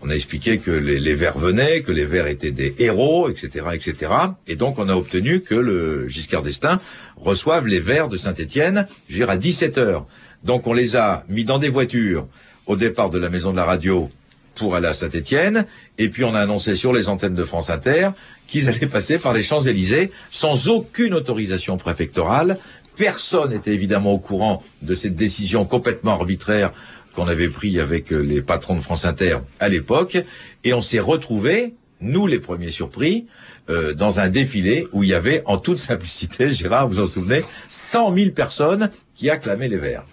On 0.00 0.10
a 0.10 0.14
expliqué 0.14 0.58
que 0.58 0.70
les, 0.70 1.00
les 1.00 1.14
Verts 1.14 1.38
venaient, 1.38 1.82
que 1.82 1.92
les 1.92 2.04
Verts 2.04 2.28
étaient 2.28 2.52
des 2.52 2.74
héros, 2.78 3.28
etc., 3.28 3.66
etc. 3.74 4.12
Et 4.46 4.54
donc, 4.56 4.78
on 4.78 4.88
a 4.88 4.94
obtenu 4.94 5.40
que 5.40 5.56
le 5.56 6.06
Giscard 6.06 6.42
d'Estaing 6.42 6.78
reçoive 7.16 7.66
les 7.66 7.80
Verts 7.80 8.08
de 8.08 8.16
Saint-Étienne, 8.16 8.86
je 9.08 9.14
veux 9.14 9.20
dire, 9.20 9.30
à 9.30 9.36
17 9.36 9.78
heures. 9.78 10.06
Donc, 10.44 10.68
on 10.68 10.72
les 10.72 10.94
a 10.94 11.24
mis 11.28 11.44
dans 11.44 11.58
des 11.58 11.68
voitures 11.68 12.28
au 12.66 12.76
départ 12.76 13.10
de 13.10 13.18
la 13.18 13.28
maison 13.28 13.50
de 13.50 13.56
la 13.56 13.64
radio 13.64 14.10
pour 14.58 14.76
aller 14.76 14.88
à 14.88 14.92
Saint-Étienne, 14.92 15.66
et 15.96 16.08
puis 16.08 16.24
on 16.24 16.34
a 16.34 16.40
annoncé 16.40 16.74
sur 16.74 16.92
les 16.92 17.08
antennes 17.08 17.34
de 17.34 17.44
France 17.44 17.70
Inter 17.70 18.10
qu'ils 18.46 18.68
allaient 18.70 18.86
passer 18.86 19.18
par 19.18 19.32
les 19.32 19.42
Champs-Élysées 19.42 20.12
sans 20.30 20.68
aucune 20.68 21.14
autorisation 21.14 21.76
préfectorale. 21.76 22.58
Personne 22.96 23.50
n'était 23.50 23.72
évidemment 23.72 24.12
au 24.12 24.18
courant 24.18 24.62
de 24.82 24.94
cette 24.94 25.14
décision 25.14 25.64
complètement 25.64 26.12
arbitraire 26.12 26.72
qu'on 27.14 27.28
avait 27.28 27.48
prise 27.48 27.78
avec 27.78 28.12
euh, 28.12 28.18
les 28.18 28.42
patrons 28.42 28.76
de 28.76 28.80
France 28.80 29.04
Inter 29.04 29.38
à 29.60 29.68
l'époque, 29.68 30.18
et 30.64 30.74
on 30.74 30.80
s'est 30.80 30.98
retrouvés, 30.98 31.74
nous 32.00 32.26
les 32.26 32.38
premiers 32.38 32.70
surpris, 32.70 33.26
euh, 33.70 33.92
dans 33.92 34.20
un 34.20 34.28
défilé 34.28 34.86
où 34.92 35.02
il 35.02 35.10
y 35.10 35.14
avait, 35.14 35.42
en 35.46 35.58
toute 35.58 35.78
simplicité, 35.78 36.48
Gérard, 36.50 36.88
vous 36.88 36.94
vous 36.94 37.02
en 37.02 37.06
souvenez, 37.06 37.44
100 37.68 38.14
000 38.14 38.30
personnes 38.30 38.90
qui 39.14 39.30
acclamaient 39.30 39.68
les 39.68 39.78
Verts. 39.78 40.04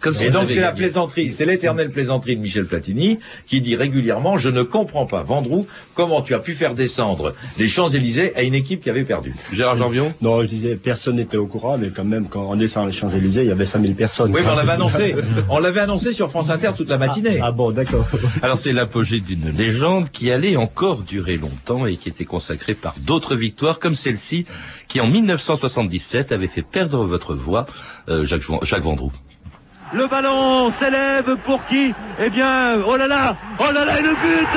Comme 0.00 0.14
si 0.14 0.26
et 0.26 0.30
donc 0.30 0.48
c'est 0.48 0.60
la 0.60 0.72
plaisanterie, 0.72 1.30
c'est 1.30 1.46
l'éternelle 1.46 1.90
plaisanterie 1.90 2.36
de 2.36 2.40
Michel 2.40 2.66
Platini 2.66 3.18
qui 3.46 3.60
dit 3.60 3.76
régulièrement 3.76 4.38
je 4.38 4.48
ne 4.48 4.62
comprends 4.62 5.06
pas 5.06 5.22
Vendroux 5.22 5.66
comment 5.94 6.22
tu 6.22 6.34
as 6.34 6.38
pu 6.38 6.52
faire 6.52 6.74
descendre 6.74 7.34
les 7.58 7.68
Champs-Élysées 7.68 8.34
à 8.36 8.42
une 8.42 8.54
équipe 8.54 8.82
qui 8.82 8.90
avait 8.90 9.04
perdu? 9.04 9.34
Gérard 9.52 9.76
Janvion? 9.76 10.12
Non, 10.20 10.42
je 10.42 10.46
disais, 10.46 10.76
personne 10.76 11.16
n'était 11.16 11.36
au 11.36 11.46
courant, 11.46 11.78
mais 11.78 11.90
quand 11.90 12.04
même, 12.04 12.28
quand 12.28 12.50
on 12.50 12.56
descend 12.56 12.86
les 12.86 12.92
Champs-Élysées, 12.92 13.42
il 13.42 13.48
y 13.48 13.52
avait 13.52 13.64
5000 13.64 13.94
personnes. 13.94 14.32
Oui, 14.34 14.40
mais 14.44 14.50
on 14.50 14.56
l'avait 14.56 14.72
annoncé, 14.72 15.14
on 15.48 15.58
l'avait 15.58 15.80
annoncé 15.80 16.12
sur 16.12 16.30
France 16.30 16.50
Inter 16.50 16.70
toute 16.76 16.88
la 16.88 16.98
matinée. 16.98 17.38
Ah, 17.42 17.52
bon, 17.52 17.70
d'accord. 17.70 18.06
Alors 18.42 18.58
c'est 18.58 18.72
l'apogée 18.72 19.20
d'une 19.20 19.50
légende 19.50 20.10
qui 20.10 20.30
allait 20.30 20.56
encore 20.56 21.02
durer 21.02 21.36
longtemps 21.36 21.86
et 21.86 21.96
qui 21.96 22.08
était 22.08 22.24
consacrée 22.24 22.74
par 22.74 22.94
d'autres 23.00 23.36
victoires 23.36 23.78
comme 23.78 23.94
celle-ci 23.94 24.44
qui 24.88 25.00
en 25.00 25.06
1977 25.08 26.32
avait 26.32 26.46
fait 26.46 26.62
perdre 26.62 27.04
votre 27.04 27.34
voix, 27.34 27.66
euh, 28.08 28.24
Jacques, 28.24 28.42
Jacques 28.62 28.82
Vendroux. 28.82 29.12
Le 29.92 30.06
ballon 30.06 30.70
s'élève 30.78 31.36
pour 31.44 31.66
qui? 31.66 31.92
Eh 32.20 32.30
bien, 32.30 32.78
oh 32.86 32.96
là 32.96 33.08
là, 33.08 33.34
oh 33.58 33.72
là 33.74 33.84
là, 33.84 33.98
et 33.98 34.02
le 34.02 34.10
but 34.10 34.54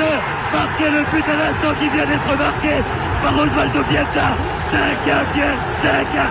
Marqué 0.52 0.84
le 0.88 1.02
but 1.10 1.24
à 1.28 1.36
l'instant 1.36 1.74
qui 1.80 1.88
vient 1.88 2.06
d'être 2.06 2.38
marqué 2.38 2.74
par 3.20 3.36
Osvaldo 3.36 3.82
Piazza 3.82 4.36
5 4.70 5.12
à 5.12 5.24
bien, 5.34 5.54
5 5.82 6.06
à 6.16 6.26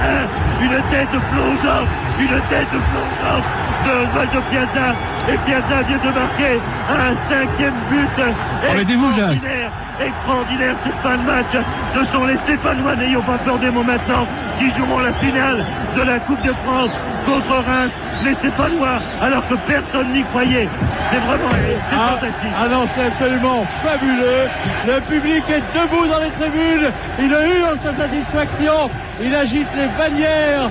1 0.62 0.64
Une 0.64 0.82
tête 0.90 1.10
plongeante, 1.10 1.90
une 2.18 2.42
tête 2.50 2.70
plongeante 2.70 3.63
de 3.86 3.92
Osvaldo 4.04 4.40
Piazza 4.50 4.88
Et 5.30 5.38
Piazza 5.46 5.82
vient 5.88 5.98
de 5.98 6.12
marquer 6.20 6.60
un 6.90 7.14
cinquième 7.30 7.74
but 7.90 8.24
Remettez-vous, 8.70 9.12
Jacques. 9.14 9.32
extraordinaire, 9.34 9.72
extraordinaire 10.00 10.76
cette 10.84 11.00
fin 11.04 11.18
de 11.18 11.24
match 11.24 11.54
Ce 11.96 12.04
sont 12.12 12.26
les 12.26 12.38
Stéphanois, 12.46 12.96
n'ayons 12.96 13.22
pas 13.22 13.38
peur 13.46 13.58
des 13.60 13.70
mots 13.70 13.84
maintenant, 13.84 14.26
qui 14.60 14.70
joueront 14.78 15.00
la 15.00 15.14
finale 15.14 15.66
de 15.98 16.02
la 16.02 16.20
Coupe 16.20 16.42
de 16.42 16.54
France 16.66 16.92
contre 17.26 17.64
Reims 17.66 17.92
les 18.26 18.34
Stéphanois, 18.36 19.00
alors 19.22 19.46
que 19.50 19.56
personne 19.68 20.12
n'y 20.14 20.24
croyait. 20.24 20.70
C'est 21.12 21.20
vraiment 21.28 21.50
c'est 21.52 21.78
Ah, 21.94 22.08
fantastique. 22.16 22.54
ah 22.58 22.68
non, 22.70 22.88
c'est 22.96 23.06
absolument 23.08 23.66
fabuleux. 23.84 24.48
Le 24.88 25.00
public 25.02 25.44
est 25.50 25.64
debout 25.78 26.08
dans 26.08 26.20
les 26.20 26.32
tribunes. 26.40 26.90
Il 27.20 27.32
hurle 27.32 27.78
sa 27.84 27.94
satisfaction. 28.02 28.90
Il 29.22 29.36
agite 29.36 29.68
les 29.76 29.88
bannières 29.98 30.70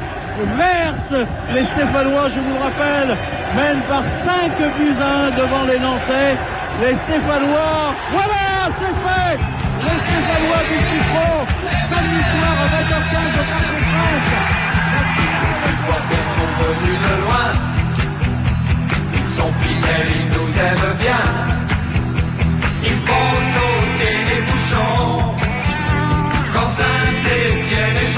vertes. 0.56 1.28
Les 1.54 1.64
Stéphanois, 1.64 2.28
je 2.34 2.40
vous 2.40 2.54
le 2.54 2.62
rappelle, 2.62 3.16
mènent 3.56 3.82
par 3.88 4.04
5 4.24 4.52
buts 4.78 4.96
à 5.00 5.26
1 5.26 5.30
devant 5.30 5.64
les 5.64 5.78
Nantais. 5.78 6.36
Les 6.80 6.96
Stéphanois, 6.96 7.94
voilà, 8.10 8.72
c'est 8.78 8.96
fait. 9.04 9.38
Les 9.84 9.98
Stéphanois 10.04 10.62
du 10.70 10.78
Citron, 10.88 11.34
samedi 11.90 12.22
soir 12.32 12.54
à 12.62 12.66
20h15 12.72 13.34
au 13.40 13.44
Parc 13.50 13.66
des 13.72 13.84
Princes. 13.92 14.32
Les 15.42 15.56
supporters 15.64 16.28
sont 16.34 16.50
venus 16.60 16.98
de 17.06 17.14
loin. 17.24 17.48
Ils 19.14 19.28
sont 19.28 19.52
fidèles, 19.62 20.10
ils 20.20 20.30
nous 20.36 20.52
aiment 20.66 20.96
bien. 20.98 21.24
Ils 22.84 23.00
font 23.06 23.32
sauter 23.54 24.14
les 24.30 24.40
bouchons 24.42 25.34
quand 26.52 26.68
Saint-Étienne 26.68 27.96
est 28.02 28.12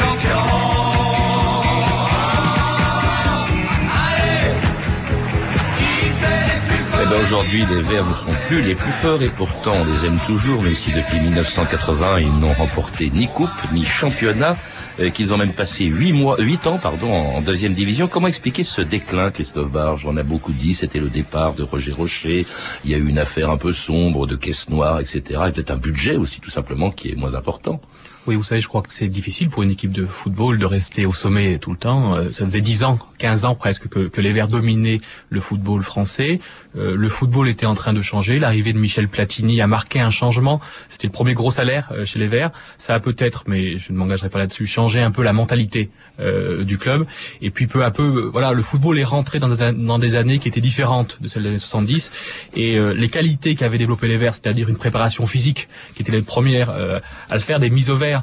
aujourd'hui, 7.22 7.64
les 7.70 7.82
Verts 7.82 8.06
ne 8.06 8.14
sont 8.14 8.32
plus 8.46 8.62
les 8.62 8.74
plus 8.74 8.90
forts 8.90 9.22
et 9.22 9.28
pourtant 9.28 9.74
on 9.74 9.84
les 9.92 10.06
aime 10.06 10.18
toujours, 10.26 10.62
même 10.62 10.74
si 10.74 10.90
depuis 10.92 11.20
1980 11.20 12.20
ils 12.20 12.32
n'ont 12.40 12.52
remporté 12.52 13.10
ni 13.10 13.28
coupe 13.28 13.50
ni 13.72 13.84
championnat, 13.84 14.56
euh, 15.00 15.10
qu'ils 15.10 15.34
ont 15.34 15.36
même 15.38 15.52
passé 15.52 15.84
huit 15.84 16.12
mois, 16.12 16.36
huit 16.38 16.66
ans 16.66 16.78
pardon 16.78 17.12
en, 17.12 17.36
en 17.36 17.40
deuxième 17.40 17.72
division. 17.72 18.06
Comment 18.08 18.28
expliquer 18.28 18.64
ce 18.64 18.80
déclin, 18.80 19.30
Christophe 19.30 19.70
Barge? 19.70 20.06
On 20.06 20.16
a 20.16 20.22
beaucoup 20.22 20.52
dit, 20.52 20.74
c'était 20.74 21.00
le 21.00 21.08
départ 21.08 21.54
de 21.54 21.62
Roger 21.62 21.92
Rocher. 21.92 22.46
Il 22.84 22.90
y 22.90 22.94
a 22.94 22.98
eu 22.98 23.08
une 23.08 23.18
affaire 23.18 23.50
un 23.50 23.56
peu 23.58 23.72
sombre 23.72 24.26
de 24.26 24.36
caisse 24.36 24.68
noire, 24.68 25.00
etc. 25.00 25.22
Et 25.48 25.52
peut-être 25.52 25.70
un 25.70 25.76
budget 25.76 26.16
aussi 26.16 26.40
tout 26.40 26.50
simplement 26.50 26.90
qui 26.90 27.10
est 27.10 27.16
moins 27.16 27.34
important. 27.34 27.80
Oui, 28.26 28.36
vous 28.36 28.42
savez, 28.42 28.62
je 28.62 28.68
crois 28.68 28.80
que 28.80 28.90
c'est 28.90 29.08
difficile 29.08 29.50
pour 29.50 29.62
une 29.64 29.70
équipe 29.70 29.92
de 29.92 30.06
football 30.06 30.56
de 30.58 30.64
rester 30.64 31.04
au 31.04 31.12
sommet 31.12 31.58
tout 31.58 31.72
le 31.72 31.76
temps. 31.76 32.14
Euh, 32.14 32.30
Ça 32.30 32.44
faisait 32.44 32.62
10 32.62 32.84
ans, 32.84 32.98
15 33.18 33.44
ans 33.44 33.54
presque 33.54 33.86
que, 33.88 34.08
que 34.08 34.20
les 34.22 34.32
Verts 34.32 34.48
dominaient 34.48 35.02
le 35.28 35.40
football 35.40 35.82
français. 35.82 36.40
Euh, 36.76 36.96
le 36.96 37.08
football 37.08 37.48
était 37.48 37.66
en 37.66 37.74
train 37.74 37.92
de 37.92 38.02
changer. 38.02 38.38
L'arrivée 38.38 38.72
de 38.72 38.78
Michel 38.78 39.08
Platini 39.08 39.60
a 39.60 39.66
marqué 39.66 40.00
un 40.00 40.10
changement. 40.10 40.60
C'était 40.88 41.06
le 41.06 41.12
premier 41.12 41.34
gros 41.34 41.50
salaire 41.50 41.90
euh, 41.92 42.04
chez 42.04 42.18
les 42.18 42.26
Verts. 42.26 42.50
Ça 42.78 42.94
a 42.94 43.00
peut-être, 43.00 43.44
mais 43.46 43.78
je 43.78 43.92
ne 43.92 43.98
m'engagerai 43.98 44.28
pas 44.28 44.38
là-dessus, 44.38 44.66
changé 44.66 45.00
un 45.00 45.10
peu 45.10 45.22
la 45.22 45.32
mentalité 45.32 45.90
euh, 46.20 46.64
du 46.64 46.78
club. 46.78 47.06
Et 47.42 47.50
puis 47.50 47.66
peu 47.66 47.84
à 47.84 47.90
peu, 47.90 48.28
voilà, 48.32 48.52
le 48.52 48.62
football 48.62 48.98
est 48.98 49.04
rentré 49.04 49.38
dans 49.38 49.98
des, 49.98 50.16
années 50.16 50.38
qui 50.38 50.48
étaient 50.48 50.60
différentes 50.60 51.18
de 51.20 51.28
celles 51.28 51.42
des 51.42 51.48
années 51.50 51.58
70. 51.58 52.10
Et 52.54 52.78
les 52.78 53.08
qualités 53.08 53.54
qu'avaient 53.54 53.78
développé 53.78 54.06
les 54.06 54.16
Verts, 54.16 54.34
c'est-à-dire 54.34 54.68
une 54.68 54.76
préparation 54.76 55.26
physique, 55.26 55.68
qui 55.94 56.02
était 56.02 56.12
les 56.12 56.22
premières 56.22 56.70
à 56.70 57.34
le 57.34 57.40
faire, 57.40 57.58
des 57.58 57.70
mises 57.70 57.90
au 57.90 57.96
vert, 57.96 58.22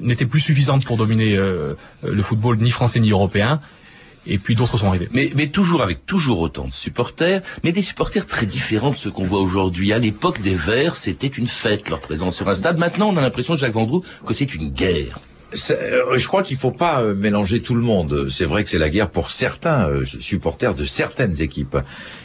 n'étaient 0.00 0.26
plus 0.26 0.40
suffisantes 0.40 0.84
pour 0.84 0.96
dominer 0.96 1.36
le 1.36 2.22
football 2.22 2.58
ni 2.58 2.70
français 2.70 3.00
ni 3.00 3.10
européen. 3.10 3.60
Et 4.26 4.38
puis 4.38 4.54
d'autres 4.54 4.78
sont 4.78 4.88
arrivés. 4.88 5.08
Mais, 5.12 5.30
mais 5.34 5.48
toujours 5.48 5.82
avec 5.82 6.06
toujours 6.06 6.40
autant 6.40 6.66
de 6.66 6.72
supporters, 6.72 7.42
mais 7.64 7.72
des 7.72 7.82
supporters 7.82 8.26
très 8.26 8.46
différents 8.46 8.90
de 8.90 8.96
ceux 8.96 9.10
qu'on 9.10 9.24
voit 9.24 9.40
aujourd'hui. 9.40 9.92
À 9.92 9.98
l'époque 9.98 10.40
des 10.42 10.54
Verts, 10.54 10.96
c'était 10.96 11.26
une 11.26 11.46
fête 11.46 11.88
leur 11.88 12.00
présence 12.00 12.36
sur 12.36 12.48
un 12.48 12.54
stade. 12.54 12.78
Maintenant, 12.78 13.08
on 13.08 13.16
a 13.16 13.20
l'impression, 13.20 13.56
Jacques 13.56 13.72
Vendroux, 13.72 14.02
que 14.26 14.34
c'est 14.34 14.54
une 14.54 14.70
guerre. 14.70 15.20
Euh, 15.70 16.16
Je 16.16 16.26
crois 16.26 16.42
qu'il 16.42 16.56
faut 16.56 16.72
pas 16.72 17.02
euh, 17.02 17.14
mélanger 17.14 17.60
tout 17.60 17.74
le 17.74 17.80
monde. 17.80 18.28
C'est 18.30 18.44
vrai 18.44 18.64
que 18.64 18.70
c'est 18.70 18.78
la 18.78 18.90
guerre 18.90 19.10
pour 19.10 19.30
certains 19.30 19.88
euh, 19.88 20.04
supporters 20.20 20.74
de 20.74 20.84
certaines 20.84 21.40
équipes. 21.40 21.78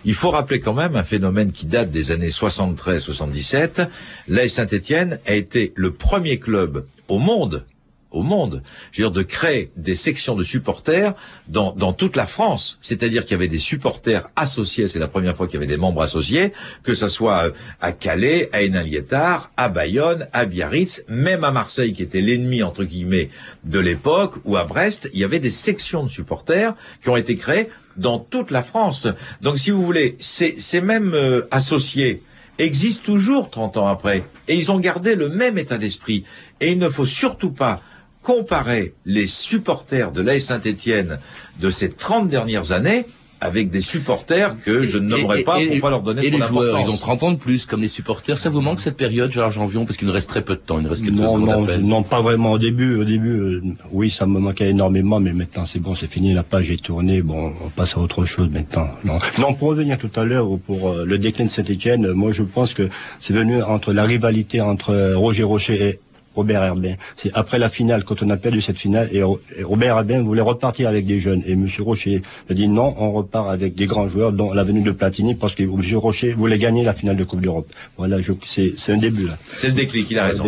Il 0.05 0.15
faut 0.15 0.31
rappeler 0.31 0.59
quand 0.59 0.73
même 0.73 0.95
un 0.95 1.03
phénomène 1.03 1.51
qui 1.51 1.65
date 1.65 1.91
des 1.91 2.11
années 2.11 2.29
73-77. 2.29 3.87
L'AS 4.27 4.49
Saint-Étienne 4.49 5.19
a 5.27 5.33
été 5.33 5.71
le 5.75 5.91
premier 5.91 6.39
club 6.39 6.85
au 7.07 7.19
monde 7.19 7.63
au 8.11 8.21
monde, 8.21 8.61
je 8.91 9.01
veux 9.01 9.09
dire, 9.09 9.11
de 9.11 9.23
créer 9.23 9.71
des 9.77 9.95
sections 9.95 10.35
de 10.35 10.43
supporters 10.43 11.13
dans, 11.47 11.73
dans 11.73 11.93
toute 11.93 12.15
la 12.15 12.25
France. 12.25 12.77
C'est-à-dire 12.81 13.23
qu'il 13.23 13.31
y 13.31 13.35
avait 13.35 13.47
des 13.47 13.57
supporters 13.57 14.27
associés, 14.35 14.87
c'est 14.87 14.99
la 14.99 15.07
première 15.07 15.35
fois 15.35 15.47
qu'il 15.47 15.55
y 15.55 15.57
avait 15.57 15.67
des 15.67 15.77
membres 15.77 16.01
associés, 16.01 16.53
que 16.83 16.93
ce 16.93 17.07
soit 17.07 17.45
euh, 17.45 17.51
à 17.79 17.91
Calais, 17.91 18.49
à 18.53 18.61
Hénin-Liétard, 18.61 19.51
à 19.57 19.69
Bayonne, 19.69 20.27
à 20.33 20.45
Biarritz, 20.45 21.03
même 21.07 21.43
à 21.43 21.51
Marseille, 21.51 21.93
qui 21.93 22.03
était 22.03 22.21
l'ennemi, 22.21 22.63
entre 22.63 22.83
guillemets, 22.83 23.29
de 23.63 23.79
l'époque, 23.79 24.35
ou 24.45 24.57
à 24.57 24.65
Brest, 24.65 25.09
il 25.13 25.19
y 25.19 25.23
avait 25.23 25.39
des 25.39 25.51
sections 25.51 26.03
de 26.03 26.09
supporters 26.09 26.73
qui 27.01 27.09
ont 27.09 27.17
été 27.17 27.35
créées 27.35 27.69
dans 27.97 28.19
toute 28.19 28.51
la 28.51 28.63
France. 28.63 29.07
Donc, 29.41 29.57
si 29.57 29.71
vous 29.71 29.81
voulez, 29.81 30.15
ces, 30.19 30.55
ces 30.59 30.81
mêmes 30.81 31.13
euh, 31.13 31.41
associés 31.51 32.21
existent 32.61 33.03
toujours 33.03 33.49
30 33.49 33.77
ans 33.77 33.87
après. 33.87 34.23
Et 34.47 34.55
ils 34.55 34.71
ont 34.71 34.79
gardé 34.79 35.15
le 35.15 35.29
même 35.29 35.57
état 35.57 35.77
d'esprit. 35.77 36.25
Et 36.59 36.71
il 36.71 36.79
ne 36.79 36.89
faut 36.89 37.05
surtout 37.05 37.51
pas 37.51 37.81
comparer 38.21 38.93
les 39.05 39.27
supporters 39.27 40.11
de 40.11 40.21
l'AS 40.21 40.39
Saint-Étienne 40.39 41.19
de 41.59 41.69
ces 41.69 41.89
30 41.91 42.27
dernières 42.29 42.71
années 42.71 43.05
avec 43.43 43.71
des 43.71 43.81
supporters 43.81 44.55
que 44.63 44.81
je 44.81 44.99
ne 44.99 45.07
nommerai 45.07 45.39
Et- 45.39 45.43
pas 45.43 45.59
et- 45.59 45.65
pour 45.65 45.79
pas 45.81 45.89
leur 45.89 46.03
donner 46.03 46.23
Et 46.23 46.29
les 46.29 46.37
joueurs, 46.41 46.79
ils 46.79 46.91
ont 46.91 46.97
30 46.97 47.23
ans 47.23 47.31
de 47.31 47.37
plus, 47.37 47.65
comme 47.65 47.81
les 47.81 47.87
supporters. 47.87 48.37
Ça 48.37 48.51
vous 48.51 48.61
manque 48.61 48.79
cette 48.79 48.97
période, 48.97 49.31
Gérard 49.31 49.49
Janvion, 49.49 49.83
parce 49.83 49.97
qu'il 49.97 50.07
nous 50.07 50.13
reste 50.13 50.29
très 50.29 50.43
peu 50.43 50.53
de 50.53 50.59
temps. 50.59 50.77
Il 50.77 50.83
nous 50.83 50.89
reste 50.91 51.03
quelques 51.03 51.17
Non, 51.17 51.39
non, 51.39 51.65
non, 51.79 52.03
pas 52.03 52.21
vraiment 52.21 52.51
au 52.51 52.59
début. 52.59 52.97
Au 52.97 53.03
début, 53.03 53.31
euh, 53.39 53.61
oui, 53.91 54.11
ça 54.11 54.27
me 54.27 54.37
manquait 54.39 54.69
énormément, 54.69 55.19
mais 55.19 55.33
maintenant 55.33 55.65
c'est 55.65 55.79
bon, 55.79 55.95
c'est 55.95 56.05
fini, 56.05 56.35
la 56.35 56.43
page 56.43 56.69
est 56.69 56.83
tournée. 56.83 57.23
Bon, 57.23 57.51
on 57.65 57.69
passe 57.69 57.97
à 57.97 57.99
autre 57.99 58.25
chose 58.25 58.47
maintenant. 58.51 58.89
Non, 59.03 59.17
non 59.39 59.55
pour 59.55 59.69
revenir 59.69 59.97
tout 59.97 60.11
à 60.15 60.23
l'heure 60.23 60.47
pour 60.67 60.89
euh, 60.91 61.05
le 61.07 61.17
déclin 61.17 61.45
de 61.45 61.49
Saint-Etienne, 61.49 62.11
moi 62.11 62.31
je 62.33 62.43
pense 62.43 62.75
que 62.75 62.89
c'est 63.19 63.33
venu 63.33 63.63
entre 63.63 63.91
la 63.91 64.03
rivalité 64.03 64.61
entre 64.61 64.91
euh, 64.91 65.17
Roger 65.17 65.41
Rocher 65.41 65.83
et 65.83 65.99
Robert 66.35 66.63
Herbin. 66.63 66.93
C'est 67.15 67.31
après 67.33 67.59
la 67.59 67.69
finale, 67.69 68.03
quand 68.03 68.23
on 68.23 68.29
a 68.29 68.37
perdu 68.37 68.61
cette 68.61 68.77
finale, 68.77 69.09
et, 69.11 69.21
Ro- 69.23 69.41
et 69.57 69.63
Robert 69.63 69.97
Herbin 69.97 70.21
voulait 70.23 70.41
repartir 70.41 70.87
avec 70.89 71.05
des 71.05 71.19
jeunes. 71.19 71.43
Et 71.45 71.55
Monsieur 71.55 71.83
Rocher 71.83 72.21
a 72.49 72.53
dit 72.53 72.67
non, 72.67 72.95
on 72.97 73.11
repart 73.11 73.49
avec 73.49 73.75
des 73.75 73.85
grands 73.85 74.09
joueurs, 74.09 74.31
dont 74.31 74.53
la 74.53 74.63
venue 74.63 74.81
de 74.81 74.91
Platini, 74.91 75.35
parce 75.35 75.55
que 75.55 75.63
Monsieur 75.63 75.97
Rocher 75.97 76.33
voulait 76.33 76.57
gagner 76.57 76.83
la 76.83 76.93
finale 76.93 77.17
de 77.17 77.23
Coupe 77.23 77.41
d'Europe. 77.41 77.67
Voilà, 77.97 78.21
je- 78.21 78.31
c'est 78.45 78.91
un 78.91 78.97
début 78.97 79.27
là. 79.27 79.37
C'est 79.47 79.67
le 79.67 79.73
déclic, 79.73 80.07
il 80.11 80.19
a 80.19 80.25
raison. 80.25 80.43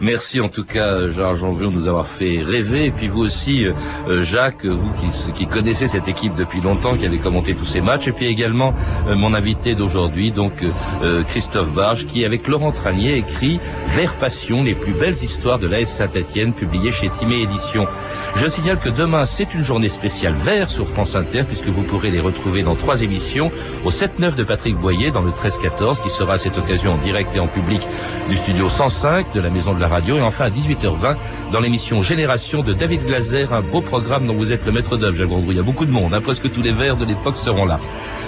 Merci 0.00 0.40
en 0.40 0.48
tout 0.48 0.64
cas, 0.64 1.08
Gérard 1.10 1.36
Janvion, 1.36 1.70
de 1.70 1.76
nous 1.76 1.88
avoir 1.88 2.06
fait 2.06 2.40
rêver. 2.42 2.86
Et 2.86 2.90
puis 2.90 3.08
vous 3.08 3.20
aussi, 3.22 3.64
euh, 3.64 3.72
euh, 4.08 4.22
Jacques, 4.22 4.66
vous 4.66 4.90
qui, 5.00 5.32
qui 5.32 5.46
connaissez 5.46 5.88
cette 5.88 6.08
équipe 6.08 6.34
depuis 6.34 6.60
longtemps, 6.60 6.94
qui 6.96 7.06
avez 7.06 7.18
commenté 7.18 7.54
tous 7.54 7.64
ces 7.64 7.80
matchs. 7.80 8.08
Et 8.08 8.12
puis 8.12 8.26
également 8.26 8.74
euh, 9.08 9.14
mon 9.16 9.34
invité 9.34 9.74
d'aujourd'hui, 9.74 10.30
donc 10.30 10.62
euh, 10.62 10.70
euh, 11.02 11.22
Christophe 11.22 11.72
Barge, 11.72 12.06
qui 12.06 12.24
avec 12.24 12.48
Laurent 12.48 12.72
Tranier 12.72 13.16
écrit 13.16 13.60
Vers 13.96 14.14
Passion, 14.16 14.62
les 14.62 14.74
plus 14.74 14.92
belles 14.92 15.21
histoires 15.22 15.58
de 15.58 15.66
l'AS 15.66 15.86
Saint-Etienne, 15.86 16.52
publié 16.52 16.92
chez 16.92 17.10
Timé 17.10 17.42
Éditions. 17.42 17.86
Je 18.34 18.48
signale 18.48 18.78
que 18.78 18.88
demain, 18.88 19.26
c'est 19.26 19.54
une 19.54 19.62
journée 19.62 19.88
spéciale 19.88 20.34
vert 20.34 20.68
sur 20.68 20.88
France 20.88 21.14
Inter, 21.14 21.44
puisque 21.44 21.66
vous 21.66 21.82
pourrez 21.82 22.10
les 22.10 22.20
retrouver 22.20 22.62
dans 22.62 22.74
trois 22.74 23.02
émissions, 23.02 23.50
au 23.84 23.90
7-9 23.90 24.34
de 24.34 24.44
Patrick 24.44 24.76
Boyer, 24.76 25.10
dans 25.10 25.22
le 25.22 25.30
13-14, 25.30 26.02
qui 26.02 26.10
sera 26.10 26.34
à 26.34 26.38
cette 26.38 26.56
occasion 26.56 26.94
en 26.94 26.98
direct 26.98 27.34
et 27.36 27.40
en 27.40 27.46
public 27.46 27.82
du 28.28 28.36
studio 28.36 28.68
105 28.68 29.32
de 29.34 29.40
la 29.40 29.50
Maison 29.50 29.74
de 29.74 29.80
la 29.80 29.88
Radio, 29.88 30.16
et 30.16 30.22
enfin 30.22 30.46
à 30.46 30.50
18h20 30.50 31.16
dans 31.52 31.60
l'émission 31.60 32.02
Génération 32.02 32.62
de 32.62 32.72
David 32.72 33.04
Glazer, 33.06 33.52
un 33.52 33.60
beau 33.60 33.80
programme 33.80 34.26
dont 34.26 34.34
vous 34.34 34.52
êtes 34.52 34.64
le 34.66 34.72
maître 34.72 34.96
d'œuvre, 34.96 35.16
Jacques. 35.16 35.28
Il 35.48 35.56
y 35.56 35.60
a 35.60 35.62
beaucoup 35.62 35.86
de 35.86 35.92
monde, 35.92 36.14
hein, 36.14 36.20
presque 36.20 36.50
tous 36.50 36.62
les 36.62 36.72
verts 36.72 36.96
de 36.96 37.04
l'époque 37.04 37.36
seront 37.36 37.64
là. 37.64 37.78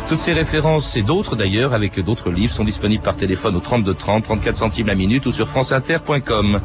Toutes 0.09 0.18
ces 0.18 0.35
références 0.35 0.96
et 0.96 1.02
d'autres 1.02 1.35
d'ailleurs, 1.35 1.72
avec 1.72 1.98
d'autres 1.98 2.30
livres, 2.30 2.52
sont 2.52 2.64
disponibles 2.64 3.02
par 3.02 3.16
téléphone 3.16 3.57
au 3.57 3.61
32 3.61 3.94
30, 3.94 4.24
34 4.24 4.57
centimes 4.57 4.87
la 4.87 4.94
minute 4.94 5.24
ou 5.24 5.33
sur 5.33 5.48
franceinter.com. 5.48 6.61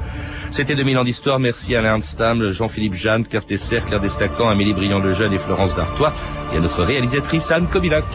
C'était 0.52 0.76
2000 0.76 0.98
ans 0.98 1.04
d'histoire. 1.04 1.40
Merci 1.40 1.76
Alain 1.76 2.02
Stam, 2.02 2.52
Jean-Philippe 2.52 2.94
Jeanne, 2.94 3.26
Claire 3.26 3.46
Tesser, 3.46 3.82
Claire 3.86 4.00
Destacan, 4.00 4.50
Amélie 4.50 4.74
Briand-Lejeune 4.74 5.34
et 5.34 5.40
Florence 5.40 5.76
Dartois, 5.76 6.14
et 6.54 6.58
à 6.58 6.60
notre 6.60 6.84
réalisatrice 6.84 7.52
Anne 7.52 7.68
Kobilac. 7.68 8.06